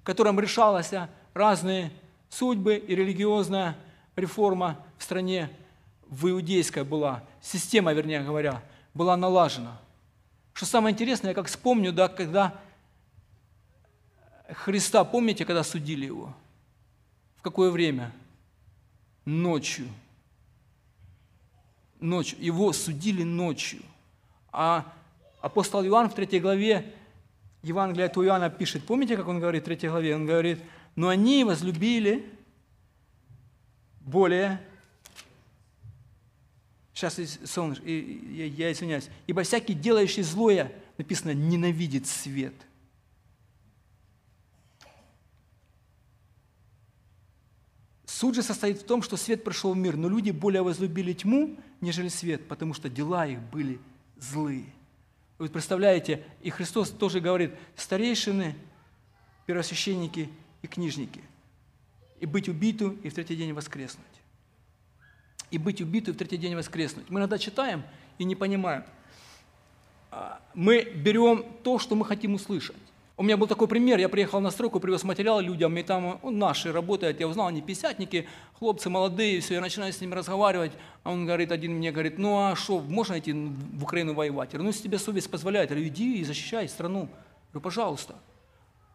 [0.01, 0.93] в котором решалась
[1.35, 1.91] разные
[2.31, 3.77] судьбы и религиозная
[4.17, 5.51] реформа в стране
[6.09, 8.63] в иудейская была, система, вернее говоря,
[8.95, 9.81] была налажена.
[10.53, 12.59] Что самое интересное, я как вспомню, да, когда
[14.49, 16.35] Христа, помните, когда судили его?
[17.41, 18.13] В какое время?
[19.25, 19.89] Ночью.
[21.99, 22.39] Ночью.
[22.39, 23.81] Его судили ночью.
[24.53, 24.93] А
[25.41, 26.95] апостол Иоанн в третьей главе
[27.63, 30.15] Евангелия от Иоанна пишет, помните, как он говорит в третьей главе?
[30.15, 30.59] Он говорит,
[30.97, 32.31] но они возлюбили
[34.01, 34.61] более
[36.93, 39.09] Сейчас, солнышко, я, я извиняюсь.
[39.27, 42.53] Ибо всякий, делающий злое, написано, ненавидит свет.
[48.21, 51.57] Суд же состоит в том, что свет пришел в мир, но люди более возлюбили тьму,
[51.81, 53.79] нежели свет, потому что дела их были
[54.19, 54.67] злые.
[55.39, 58.57] Вы представляете, и Христос тоже говорит, старейшины,
[59.47, 60.29] первосвященники
[60.61, 61.23] и книжники,
[62.19, 64.05] и быть убиту, и в третий день воскреснуть
[65.51, 67.09] и быть убитым в третий день воскреснуть.
[67.09, 67.85] Мы иногда читаем
[68.19, 68.85] и не понимаем.
[70.11, 72.77] А, мы берем то, что мы хотим услышать.
[73.21, 76.31] У меня был такой пример, я приехал на стройку, привез материал людям, и там ну,
[76.31, 78.27] наши работают, я узнал, они писятники,
[78.59, 82.39] хлопцы молодые, все, я начинаю с ними разговаривать, а он говорит, один мне говорит, ну
[82.39, 84.55] а что, можно идти в Украину воевать?
[84.55, 87.01] Ну если тебе совесть позволяет, говорю, иди и защищай страну.
[87.01, 87.07] Я
[87.53, 88.15] говорю, пожалуйста.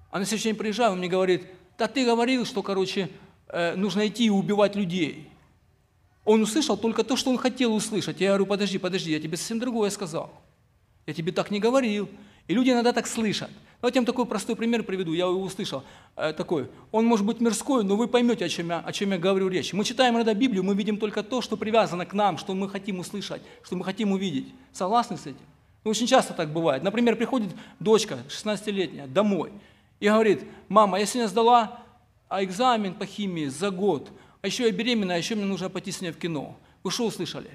[0.10, 1.46] А на следующий день приезжаю, он мне говорит,
[1.78, 3.12] да ты говорил, что, короче,
[3.50, 5.30] э, нужно идти и убивать людей.
[6.24, 8.20] Он услышал только то, что он хотел услышать.
[8.22, 10.32] Я говорю, подожди, подожди, я тебе совсем другое сказал.
[11.06, 12.10] Я тебе так не говорил.
[12.48, 13.52] И люди иногда так слышат.
[13.86, 15.14] Давайте я вам такой простой пример приведу.
[15.14, 15.84] Я его услышал
[16.16, 16.70] э, такой.
[16.92, 19.74] Он может быть мирской, но вы поймете, о чем, я, о чем я говорю речь.
[19.74, 22.98] Мы читаем иногда Библию, мы видим только то, что привязано к нам, что мы хотим
[22.98, 24.48] услышать, что мы хотим увидеть.
[24.72, 25.46] Согласны с этим?
[25.84, 26.82] Ну, очень часто так бывает.
[26.82, 29.52] Например, приходит дочка 16-летняя домой
[30.00, 31.80] и говорит, мама, я сегодня сдала
[32.32, 34.10] экзамен по химии за год–
[34.46, 36.56] а еще я беременна, а еще мне нужно пойти с ней в кино.
[36.84, 37.50] Вы что услышали?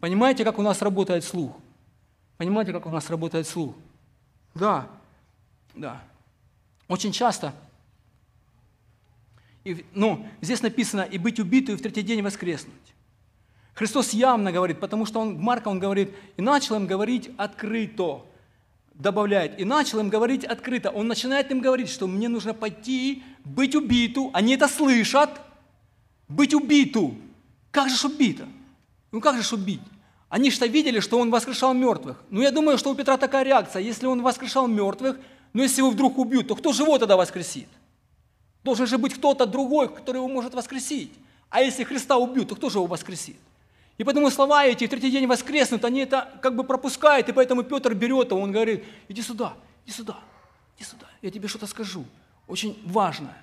[0.00, 1.52] Понимаете, как у нас работает слух?
[2.38, 3.74] Понимаете, как у нас работает слух?
[4.54, 4.88] Да,
[5.74, 6.02] да.
[6.88, 7.54] Очень часто.
[9.64, 12.74] И, ну, здесь написано, и быть убитым, и в третий день воскреснуть.
[13.74, 18.24] Христос явно говорит, потому что он, Марка он говорит, и начал им говорить открыто
[18.94, 20.90] добавляет, и начал им говорить открыто.
[20.90, 24.30] Он начинает им говорить, что мне нужно пойти, быть убиту.
[24.32, 25.30] Они это слышат.
[26.28, 27.14] Быть убиту.
[27.70, 28.48] Как же ж убито?
[29.10, 29.80] Ну как же ж убить?
[30.32, 32.16] Они что видели, что он воскрешал мертвых.
[32.30, 33.82] Ну я думаю, что у Петра такая реакция.
[33.82, 35.18] Если он воскрешал мертвых,
[35.52, 37.68] но если его вдруг убьют, то кто же его тогда воскресит?
[38.64, 41.12] Должен же быть кто-то другой, который его может воскресить.
[41.50, 43.36] А если Христа убьют, то кто же его воскресит?
[43.98, 47.62] И поэтому слова эти в третий день воскреснут, они это как бы пропускают, и поэтому
[47.62, 49.52] Петр берет его, он говорит, иди сюда,
[49.84, 50.16] иди сюда,
[50.78, 52.06] иди сюда, я тебе что-то скажу.
[52.48, 53.36] Очень важное,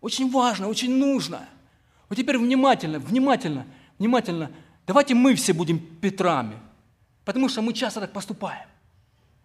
[0.00, 1.48] очень важное, очень нужное.
[2.08, 3.64] Вот теперь внимательно, внимательно,
[4.00, 4.50] внимательно.
[4.90, 6.58] Давайте мы все будем Петрами,
[7.24, 8.66] потому что мы часто так поступаем.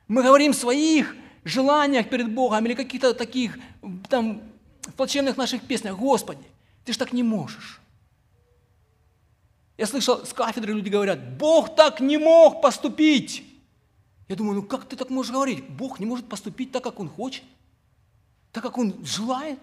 [0.08, 3.60] Мы говорим в своих желаниях перед Богом или каких-то таких
[4.10, 4.42] там
[4.98, 6.42] плачевных наших песнях, Господи,
[6.84, 7.80] ты ж так не можешь.
[9.78, 13.44] Я слышал, с кафедры люди говорят, Бог так не мог поступить.
[14.28, 15.64] Я думаю, ну как ты так можешь говорить?
[15.70, 17.44] Бог не может поступить так, как Он хочет,
[18.52, 19.60] так, как Он желает.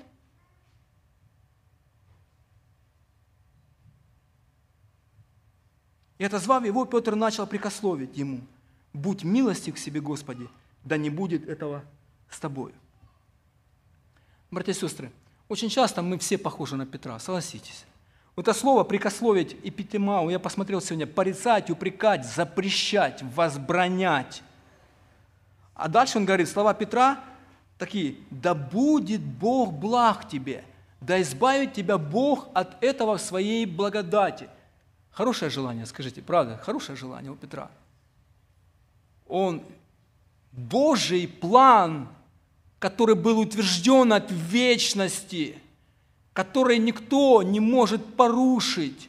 [6.23, 8.43] И отозвав его, Петр начал прикословить ему.
[8.93, 10.49] Будь милостив к себе, Господи,
[10.85, 11.83] да не будет этого
[12.31, 12.73] с тобою.
[14.49, 15.11] Братья и сестры,
[15.49, 17.85] очень часто мы все похожи на Петра, согласитесь.
[18.37, 24.45] Это слово «прикословить» и «питемау» я посмотрел сегодня, порицать, упрекать, запрещать, возбранять.
[25.75, 27.19] А дальше он говорит, слова Петра
[27.79, 30.65] такие, «Да будет Бог благ тебе,
[31.01, 34.49] да избавит тебя Бог от этого в своей благодати».
[35.13, 36.59] Хорошее желание, скажите, правда?
[36.65, 37.71] Хорошее желание у Петра.
[39.29, 39.63] Он
[40.53, 42.09] Божий план,
[42.79, 45.59] который был утвержден от вечности,
[46.33, 49.09] который никто не может порушить.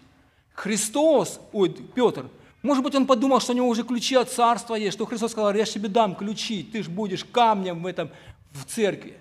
[0.54, 2.30] Христос, ой, Петр,
[2.62, 5.54] может быть, он подумал, что у него уже ключи от царства есть, что Христос сказал,
[5.54, 8.10] я тебе дам ключи, ты же будешь камнем в этом,
[8.52, 9.18] в церкви.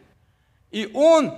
[0.70, 1.32] И он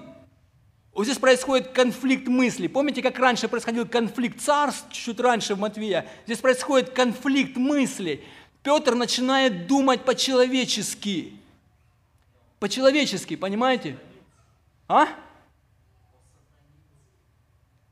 [0.94, 2.68] вот здесь происходит конфликт мыслей.
[2.68, 6.08] Помните, как раньше происходил конфликт царств, чуть раньше в Матвея?
[6.24, 8.24] Здесь происходит конфликт мыслей.
[8.62, 11.36] Петр начинает думать по-человечески.
[12.60, 13.98] По-человечески, понимаете?
[14.86, 15.08] А?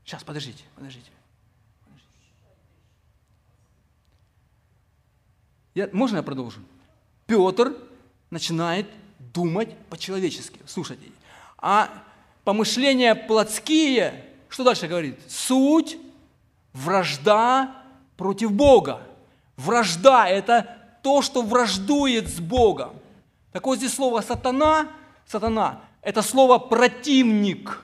[0.05, 1.11] Сейчас, подождите, подождите.
[5.75, 6.61] Я, можно я продолжу?
[7.27, 7.75] Петр
[8.29, 8.87] начинает
[9.19, 10.59] думать по-человечески.
[10.65, 11.11] Слушайте.
[11.57, 12.03] А
[12.43, 15.19] помышления плотские, что дальше говорит?
[15.27, 15.97] Суть,
[16.73, 17.75] вражда
[18.17, 19.01] против Бога.
[19.57, 22.93] Вражда– это то, что враждует с Богом.
[23.51, 24.87] Так вот здесь слово «сатана»,
[25.25, 27.83] «сатана»– это слово «противник».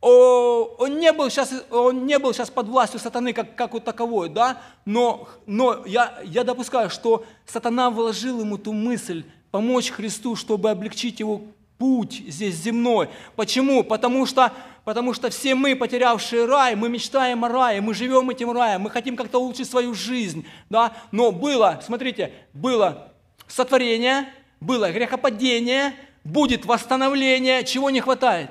[0.00, 4.28] Он не был сейчас, он не был сейчас под властью сатаны как, как вот таковой,
[4.28, 4.62] да?
[4.84, 11.18] но, но я, я допускаю, что сатана вложил ему ту мысль помочь Христу, чтобы облегчить
[11.18, 11.42] его
[11.78, 13.08] путь здесь земной.
[13.36, 13.84] Почему?
[13.84, 14.52] Потому что,
[14.84, 18.90] потому что все мы, потерявшие рай, мы мечтаем о рае, мы живем этим раем, мы
[18.90, 20.46] хотим как-то улучшить свою жизнь.
[20.68, 20.92] Да?
[21.12, 23.12] Но было, смотрите, было
[23.46, 24.28] сотворение,
[24.60, 27.64] было грехопадение, будет восстановление.
[27.64, 28.50] Чего не хватает?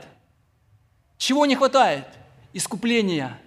[1.18, 2.06] Чего не хватает?
[2.54, 3.40] Искупления.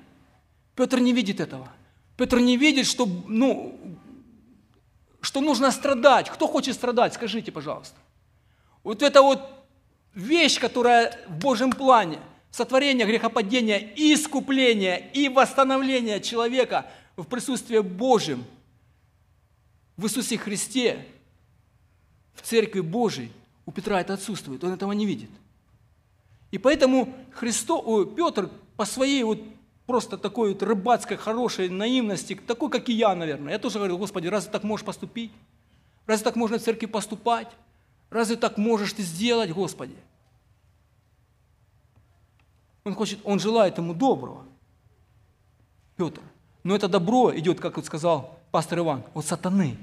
[0.76, 1.68] Петр не видит этого.
[2.16, 3.78] Петр не видит, что, ну,
[5.20, 6.28] что нужно страдать.
[6.28, 7.14] Кто хочет страдать?
[7.14, 7.96] Скажите, пожалуйста.
[8.82, 9.59] Вот это вот
[10.14, 12.18] вещь, которая в Божьем плане,
[12.50, 18.44] сотворение, грехопадения, искупление и восстановление человека в присутствии Божьем,
[19.96, 21.06] в Иисусе Христе,
[22.34, 23.30] в Церкви Божией,
[23.66, 25.30] у Петра это отсутствует, он этого не видит.
[26.50, 29.40] И поэтому Христо, о, Петр по своей вот
[29.86, 33.52] просто такой вот рыбацкой, хорошей наивности, такой, как и я, наверное.
[33.52, 35.32] Я тоже говорил, Господи, разве так можешь поступить?
[36.06, 37.48] Разве так можно в церкви поступать?
[38.10, 39.96] Разве так можешь ты сделать, Господи?
[42.84, 44.44] Он хочет, он желает ему доброго.
[45.96, 46.22] Петр.
[46.64, 49.76] Но это добро идет, как вот сказал пастор Иван, от сатаны.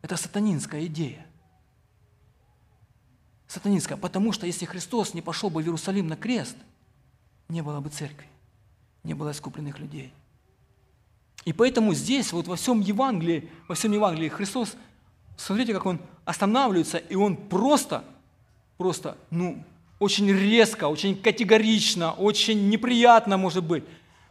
[0.00, 1.26] Это сатанинская идея.
[3.46, 3.98] Сатанинская.
[3.98, 6.56] Потому что если Христос не пошел бы в Иерусалим на крест,
[7.48, 8.28] не было бы церкви,
[9.02, 10.12] не было искупленных людей.
[11.44, 14.76] И поэтому здесь, вот во всем Евангелии, во всем Евангелии Христос
[15.36, 18.04] Смотрите, как он останавливается, и он просто,
[18.76, 19.62] просто, ну,
[19.98, 23.84] очень резко, очень категорично, очень неприятно, может быть,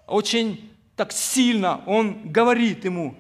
[0.07, 3.15] очень так сильно он говорит ему.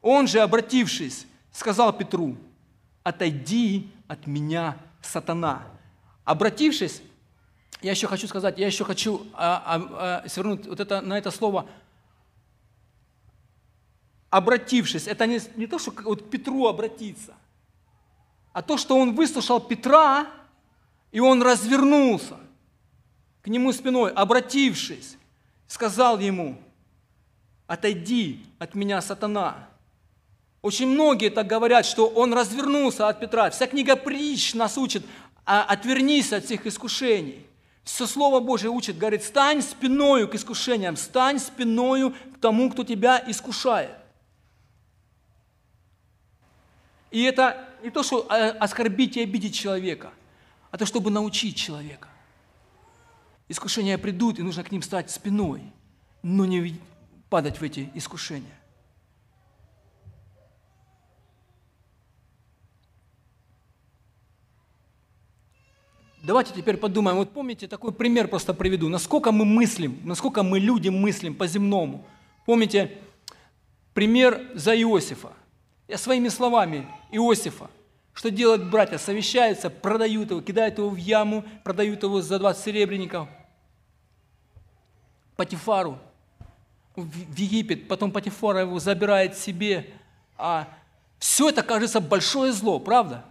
[0.00, 2.36] Он же, обратившись, сказал Петру,
[3.02, 5.62] отойди от меня, сатана.
[6.24, 7.02] Обратившись,
[7.80, 11.30] я еще хочу сказать, я еще хочу а, а, а, свернуть вот это, на это
[11.30, 11.66] слово–
[14.32, 17.34] обратившись, это не, не то, что вот к Петру обратиться,
[18.54, 20.26] а то, что он выслушал Петра,
[21.12, 22.38] и он развернулся
[23.42, 25.18] к нему спиной, обратившись,
[25.66, 26.56] сказал ему,
[27.66, 29.68] отойди от меня, сатана.
[30.62, 33.50] Очень многие так говорят, что он развернулся от Петра.
[33.50, 35.04] Вся книга притч нас учит,
[35.44, 37.46] а отвернись от всех искушений.
[37.84, 43.22] Все Слово Божье учит, говорит, стань спиною к искушениям, стань спиною к тому, кто тебя
[43.26, 43.90] искушает.
[47.12, 50.12] И это не то, что э, оскорбить и обидеть человека,
[50.70, 52.08] а то, чтобы научить человека.
[53.48, 55.62] Искушения придут, и нужно к ним стать спиной,
[56.22, 56.80] но не
[57.28, 58.58] падать в эти искушения.
[66.22, 67.18] Давайте теперь подумаем.
[67.18, 68.88] Вот помните, такой пример просто приведу.
[68.88, 72.06] Насколько мы мыслим, насколько мы люди мыслим по-земному.
[72.46, 72.96] Помните
[73.92, 75.32] пример за Иосифа.
[75.88, 77.70] Я своими словами Иосифа.
[78.14, 78.98] Что делают братья?
[78.98, 83.28] Совещаются, продают его, кидают его в яму, продают его за 20 серебряников.
[85.36, 85.98] Патифару
[86.94, 89.90] в Египет, потом Патифара его забирает себе,
[90.36, 90.68] А
[91.18, 93.24] все это кажется большое зло, правда?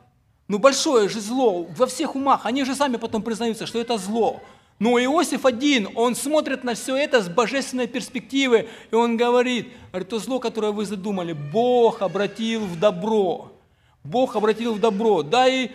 [0.48, 2.46] Ну большое же зло во всех умах.
[2.46, 4.42] Они же сами потом признаются, что это зло.
[4.82, 9.72] Но Иосиф один, он смотрит на все это с божественной перспективы, и он говорит,
[10.10, 13.52] то зло, которое вы задумали, Бог обратил в добро.
[14.04, 15.22] Бог обратил в добро.
[15.22, 15.70] Да и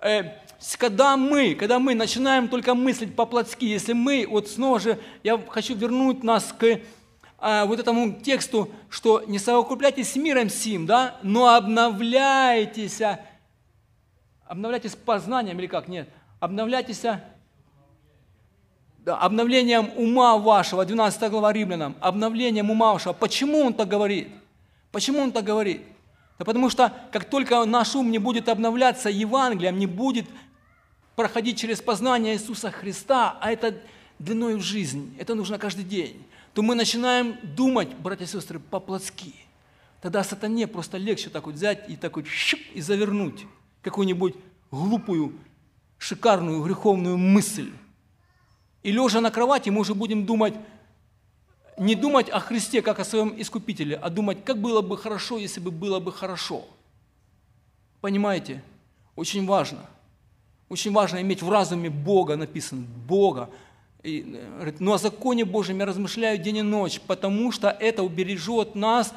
[0.00, 0.22] э,
[0.78, 5.74] когда мы, когда мы начинаем только мыслить по-плотски, если мы, вот снова же, я хочу
[5.74, 6.80] вернуть нас к э,
[7.66, 13.02] вот этому тексту, что не совокупляйтесь с миром сим, да, но обновляйтесь,
[14.46, 16.08] обновляйтесь познанием или как, нет,
[16.40, 17.02] обновляйтесь
[19.14, 23.12] обновлением ума вашего, 12 глава Римлянам, обновлением ума вашего.
[23.12, 24.28] Почему он так говорит?
[24.90, 25.82] Почему он так говорит?
[26.38, 30.26] Да потому что как только наш ум не будет обновляться Евангелием, не будет
[31.14, 33.76] проходить через познание Иисуса Христа, а это
[34.18, 39.34] длиной в жизнь, это нужно каждый день, то мы начинаем думать, братья и сестры, по-плотски.
[40.00, 43.46] Тогда сатане просто легче так вот взять и так вот щуп, и завернуть
[43.82, 44.34] какую-нибудь
[44.70, 45.32] глупую,
[45.98, 47.70] шикарную, греховную мысль.
[48.86, 50.54] И лежа на кровати мы уже будем думать,
[51.76, 55.58] не думать о Христе как о своем искупителе, а думать, как было бы хорошо, если
[55.58, 56.64] бы было бы хорошо.
[58.00, 58.62] Понимаете?
[59.16, 59.80] Очень важно.
[60.68, 63.50] Очень важно иметь в разуме Бога, написано, Бога.
[64.04, 64.20] И,
[64.54, 69.12] говорит, ну о законе Божьем я размышляю день и ночь, потому что это убережет нас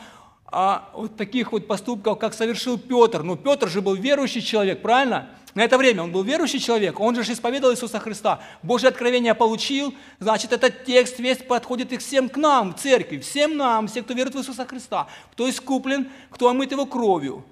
[0.51, 3.23] а от таких вот поступков, как совершил Петр.
[3.23, 5.29] Ну, Петр же был верующий человек, правильно?
[5.55, 8.41] На это время он был верующий человек, он же исповедовал Иисуса Христа.
[8.61, 13.57] Божье откровение получил, значит, этот текст весь подходит и всем к нам, в церкви, всем
[13.57, 17.43] нам, все, кто верит в Иисуса Христа, кто искуплен, кто омыт его кровью,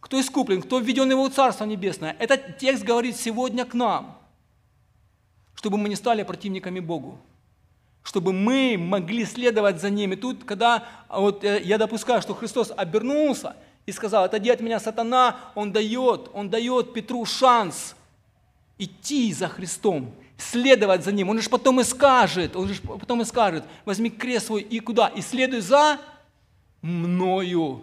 [0.00, 2.14] кто искуплен, кто введен его в Царство Небесное.
[2.18, 4.18] Этот текст говорит сегодня к нам,
[5.54, 7.18] чтобы мы не стали противниками Богу
[8.08, 10.14] чтобы мы могли следовать за ними.
[10.14, 13.54] Тут, когда вот, э, я допускаю, что Христос обернулся–
[13.88, 17.96] и сказал, отойди от меня, сатана, он дает, он дает Петру шанс
[18.76, 21.30] идти за Христом, следовать за Ним.
[21.30, 25.08] Он же потом и скажет, он же потом и скажет, возьми крест свой и куда?
[25.08, 25.98] И следуй за
[26.82, 27.80] мною,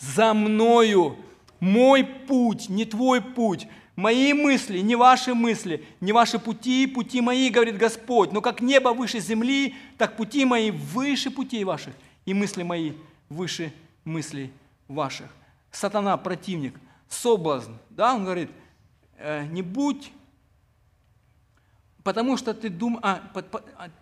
[0.00, 1.16] за мною.
[1.60, 3.68] Мой путь, не твой путь.
[4.00, 8.32] Мои мысли, не ваши мысли, не ваши пути, пути мои, говорит Господь.
[8.32, 11.92] Но как небо выше земли, так пути мои выше путей ваших,
[12.24, 12.92] и мысли мои
[13.28, 13.74] выше
[14.06, 14.52] мыслей
[14.88, 15.26] ваших.
[15.70, 16.80] Сатана, противник,
[17.10, 17.72] соблазн.
[17.90, 18.50] Да, он говорит,
[19.18, 20.10] «Э, не будь,
[22.02, 23.20] потому что ты думаешь, а,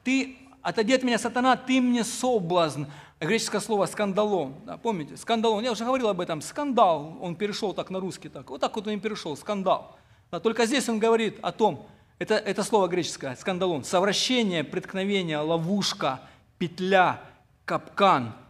[0.04, 2.84] ты, отойди от меня, сатана, ты мне соблазн.
[3.20, 7.90] Греческое слово скандалон, да, помните, скандалон, я уже говорил об этом, скандал, он перешел так
[7.90, 9.98] на русский, так, вот так вот он перешел, скандал.
[10.30, 11.86] Да, только здесь он говорит о том,
[12.20, 16.20] это, это слово греческое, скандалон, совращение, преткновение, ловушка,
[16.58, 17.20] петля,
[17.64, 18.34] капкан–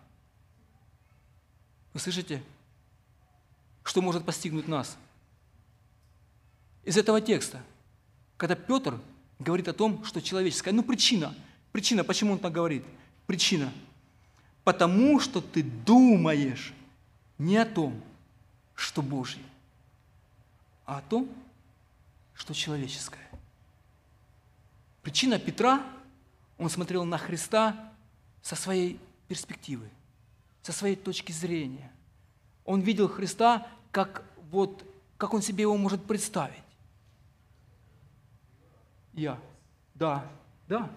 [1.99, 2.41] вы слышите?
[3.83, 4.97] Что может постигнуть нас?
[6.85, 7.61] Из этого текста,
[8.37, 9.01] когда Петр
[9.41, 11.35] говорит о том, что человеческое, ну причина,
[11.73, 12.85] причина, почему он так говорит?
[13.27, 13.73] Причина.
[14.69, 16.75] Потому что ты думаешь
[17.39, 17.99] не о том,
[18.75, 19.43] что Божье,
[20.85, 21.27] а о том,
[22.35, 23.27] что человеческое.
[25.01, 25.83] Причина Петра,
[26.59, 27.93] он смотрел на Христа
[28.43, 29.89] со своей перспективы
[30.61, 31.91] со своей точки зрения.
[32.66, 34.85] Он видел Христа, как, вот,
[35.16, 36.62] как он себе его может представить.
[39.14, 39.41] Я.
[39.95, 40.31] Да.
[40.69, 40.91] Да.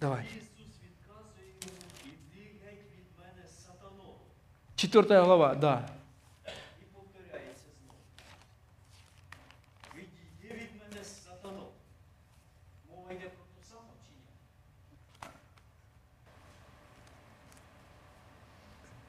[0.00, 0.24] Давай.
[4.76, 5.90] Четвертая глава, да.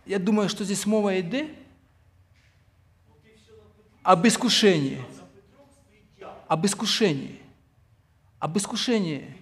[0.08, 1.56] Я думаю, что здесь мова йде
[4.02, 5.06] об искушении.
[6.48, 7.40] Об искушении.
[8.40, 9.40] Об искушении.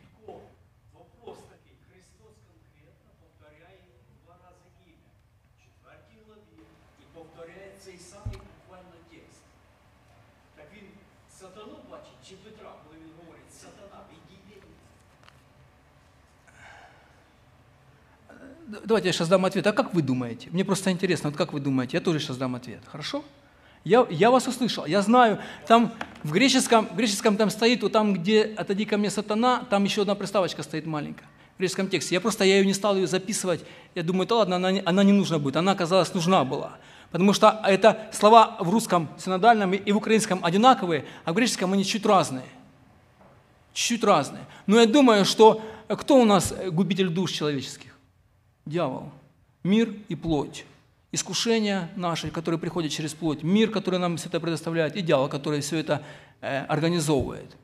[18.87, 19.67] Давайте я сейчас дам ответ.
[19.67, 20.49] А как вы думаете?
[20.51, 21.97] Мне просто интересно, вот как вы думаете?
[21.97, 22.81] Я тоже сейчас дам ответ.
[22.87, 23.23] Хорошо?
[23.83, 24.85] Я, я вас услышал.
[24.85, 29.09] Я знаю, там в греческом, в греческом там стоит, вот там, где «отойди ко мне,
[29.09, 31.27] сатана», там еще одна приставочка стоит маленькая
[31.57, 32.15] в греческом тексте.
[32.15, 33.61] Я просто, я ее не стал ее записывать.
[33.95, 35.55] Я думаю, да ладно, она, она не нужна будет.
[35.55, 36.77] Она, оказалась, нужна была.
[37.11, 41.83] Потому что это слова в русском синодальном и в украинском одинаковые, а в греческом они
[41.83, 42.45] чуть разные.
[43.73, 44.43] Чуть разные.
[44.67, 47.96] Но я думаю, что кто у нас губитель душ человеческих?
[48.67, 49.09] Дьявол.
[49.63, 50.65] Мир и плоть.
[51.13, 53.41] Искушения наши, которые приходят через плоть.
[53.41, 54.95] Мир, который нам все это предоставляет.
[54.97, 56.03] И дьявол, который все это
[56.41, 57.55] э, организовывает.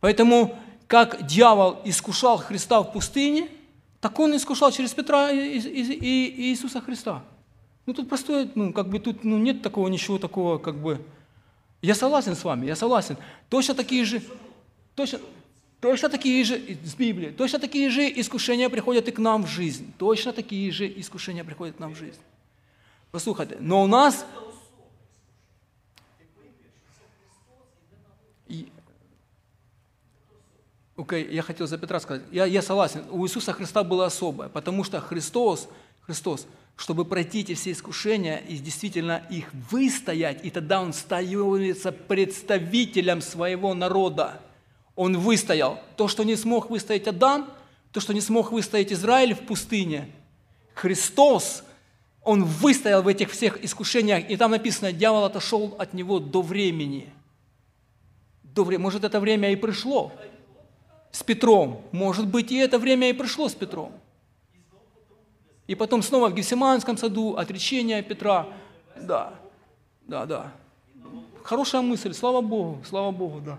[0.00, 3.48] Поэтому, как дьявол искушал Христа в пустыне,
[4.00, 7.22] так он искушал через Петра и, и, и, Иисуса Христа.
[7.86, 11.00] Ну тут простое, ну как бы тут ну, нет такого ничего такого, как бы.
[11.80, 13.16] Я согласен с вами, я согласен.
[13.48, 14.22] Точно такие же,
[14.94, 15.20] точно,
[15.84, 19.92] точно такие же с Библии, точно такие же искушения приходят и к нам в жизнь.
[19.98, 22.20] Точно такие же искушения приходят к нам в жизнь.
[23.10, 24.24] Послухайте, но у нас
[30.96, 32.22] Окей, okay, я хотел за Петра сказать.
[32.32, 35.68] Я, я согласен, у Иисуса Христа было особое, потому что Христос,
[36.02, 43.20] Христос, чтобы пройти эти все искушения и действительно их выстоять, и тогда Он становится представителем
[43.20, 44.40] своего народа.
[44.96, 45.80] Он выстоял.
[45.96, 47.50] То, что не смог выстоять Адам,
[47.92, 50.10] то, что не смог выстоять Израиль в пустыне,
[50.74, 51.64] Христос,
[52.22, 57.12] Он выстоял в этих всех искушениях, и там написано, дьявол отошел от него до времени.
[58.42, 58.84] До времени.
[58.84, 60.12] Может, это время и пришло
[61.12, 61.82] с Петром.
[61.92, 63.92] Может быть, и это время и пришло с Петром.
[65.66, 68.46] И потом снова в Гефсиманском саду отречение Петра.
[68.96, 69.34] Да,
[70.06, 70.52] да, да.
[71.42, 73.58] Хорошая мысль, слава Богу, слава Богу, да.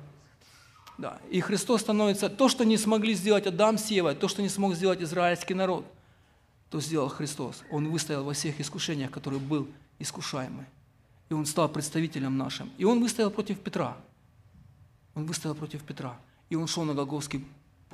[0.97, 1.19] Да.
[1.29, 4.75] И Христос становится то, что не смогли сделать Адам с Евой, то, что не смог
[4.75, 5.85] сделать израильский народ,
[6.69, 7.63] то сделал Христос.
[7.71, 9.67] Он выстоял во всех искушениях, которые был
[9.99, 10.65] искушаемый.
[11.29, 12.71] И он стал представителем нашим.
[12.77, 13.97] И он выстоял против Петра.
[15.15, 16.17] Он выстоял против Петра.
[16.49, 17.45] И он шел на Голговский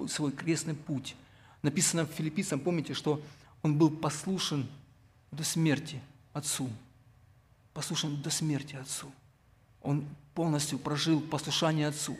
[0.07, 1.15] свой крестный путь.
[1.61, 3.21] Написано в Филиппийцам, помните, что
[3.61, 4.67] он был послушен
[5.31, 6.01] до смерти
[6.33, 6.69] Отцу.
[7.73, 9.11] Послушен до смерти Отцу.
[9.81, 12.17] Он полностью прожил послушание Отцу.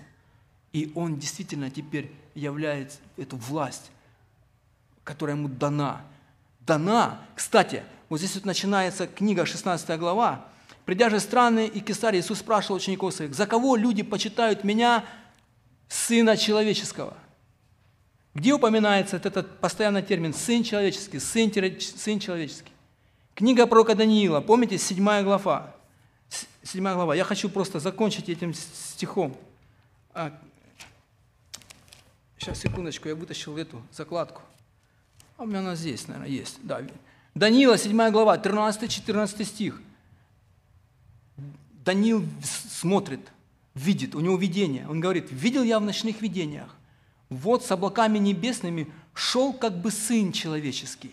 [0.74, 3.92] И он действительно теперь является эту власть,
[5.04, 6.02] которая ему дана.
[6.62, 7.20] Дана.
[7.36, 10.46] Кстати, вот здесь вот начинается книга, 16 глава.
[10.86, 15.06] «Придя же страны и Кесарь, Иисус спрашивал учеников своих, «За кого люди почитают Меня,
[15.88, 17.16] Сына Человеческого.
[18.34, 22.72] Где упоминается этот постоянный термин «сын человеческий», «сын, сын человеческий»?
[23.36, 25.76] Книга пророка Даниила, помните, седьмая глава.
[26.64, 27.16] Седьмая глава.
[27.16, 29.36] Я хочу просто закончить этим стихом.
[32.42, 34.42] Сейчас, секундочку, я вытащил эту закладку.
[35.38, 36.58] А у меня она здесь, наверное, есть.
[36.64, 36.82] Да.
[37.36, 39.82] Даниила, 7 глава, 13-14 стих.
[41.86, 43.22] Даниил смотрит–
[43.74, 44.88] видит, у него видение.
[44.88, 46.76] Он говорит, видел я в ночных видениях,
[47.30, 51.12] вот с облаками небесными шел как бы Сын Человеческий.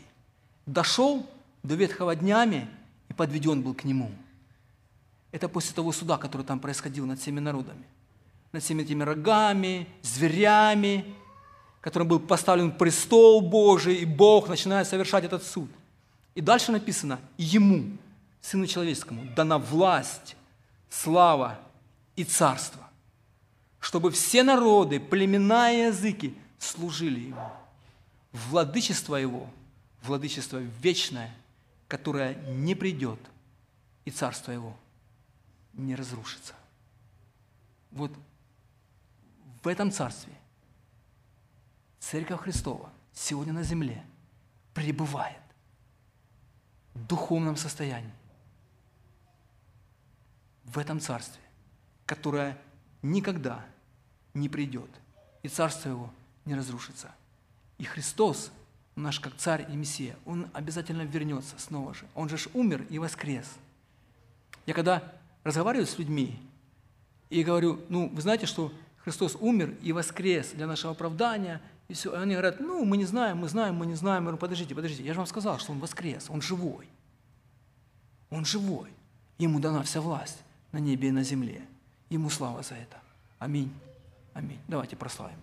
[0.66, 1.28] Дошел
[1.62, 2.68] до ветхого днями
[3.08, 4.10] и подведен был к Нему.
[5.30, 7.84] Это после того суда, который там происходил над всеми народами.
[8.52, 11.04] Над всеми этими рогами, зверями,
[11.80, 15.70] которым был поставлен престол Божий, и Бог начинает совершать этот суд.
[16.34, 17.96] И дальше написано, Ему,
[18.40, 20.36] Сыну Человеческому, дана власть,
[20.88, 21.58] слава
[22.16, 22.88] и царство,
[23.80, 27.52] чтобы все народы, племена и языки служили Ему.
[28.32, 29.48] Владычество Его,
[30.02, 31.34] владычество вечное,
[31.86, 33.20] которое не придет,
[34.04, 34.76] и царство Его
[35.72, 36.54] не разрушится.
[37.90, 38.12] Вот
[39.62, 40.32] в этом царстве
[42.00, 44.04] Церковь Христова сегодня на земле
[44.74, 45.42] пребывает
[46.94, 48.12] в духовном состоянии.
[50.64, 51.42] В этом царстве
[52.08, 52.56] которая
[53.02, 53.62] никогда
[54.32, 54.88] не придет,
[55.42, 56.10] и царство его
[56.46, 57.14] не разрушится.
[57.76, 58.50] И Христос,
[58.96, 62.06] наш как царь и Мессия, Он обязательно вернется снова же.
[62.14, 63.46] Он же умер и воскрес.
[64.64, 65.12] Я когда
[65.44, 66.40] разговариваю с людьми
[67.28, 68.72] и говорю, ну, вы знаете, что
[69.08, 72.12] Христос умер и воскрес для нашего оправдания, и все.
[72.12, 74.24] И они говорят, ну, мы не знаем, мы знаем, мы не знаем.
[74.24, 76.86] Я говорю, подождите, подождите, я же вам сказал, что Он воскрес, Он живой.
[78.28, 78.90] Он живой.
[79.38, 80.36] Ему дана вся власть
[80.72, 81.62] на небе и на земле.
[82.10, 82.98] Ему слава за это.
[83.38, 83.72] Аминь.
[84.34, 84.58] Аминь.
[84.68, 85.38] Давайте прославим.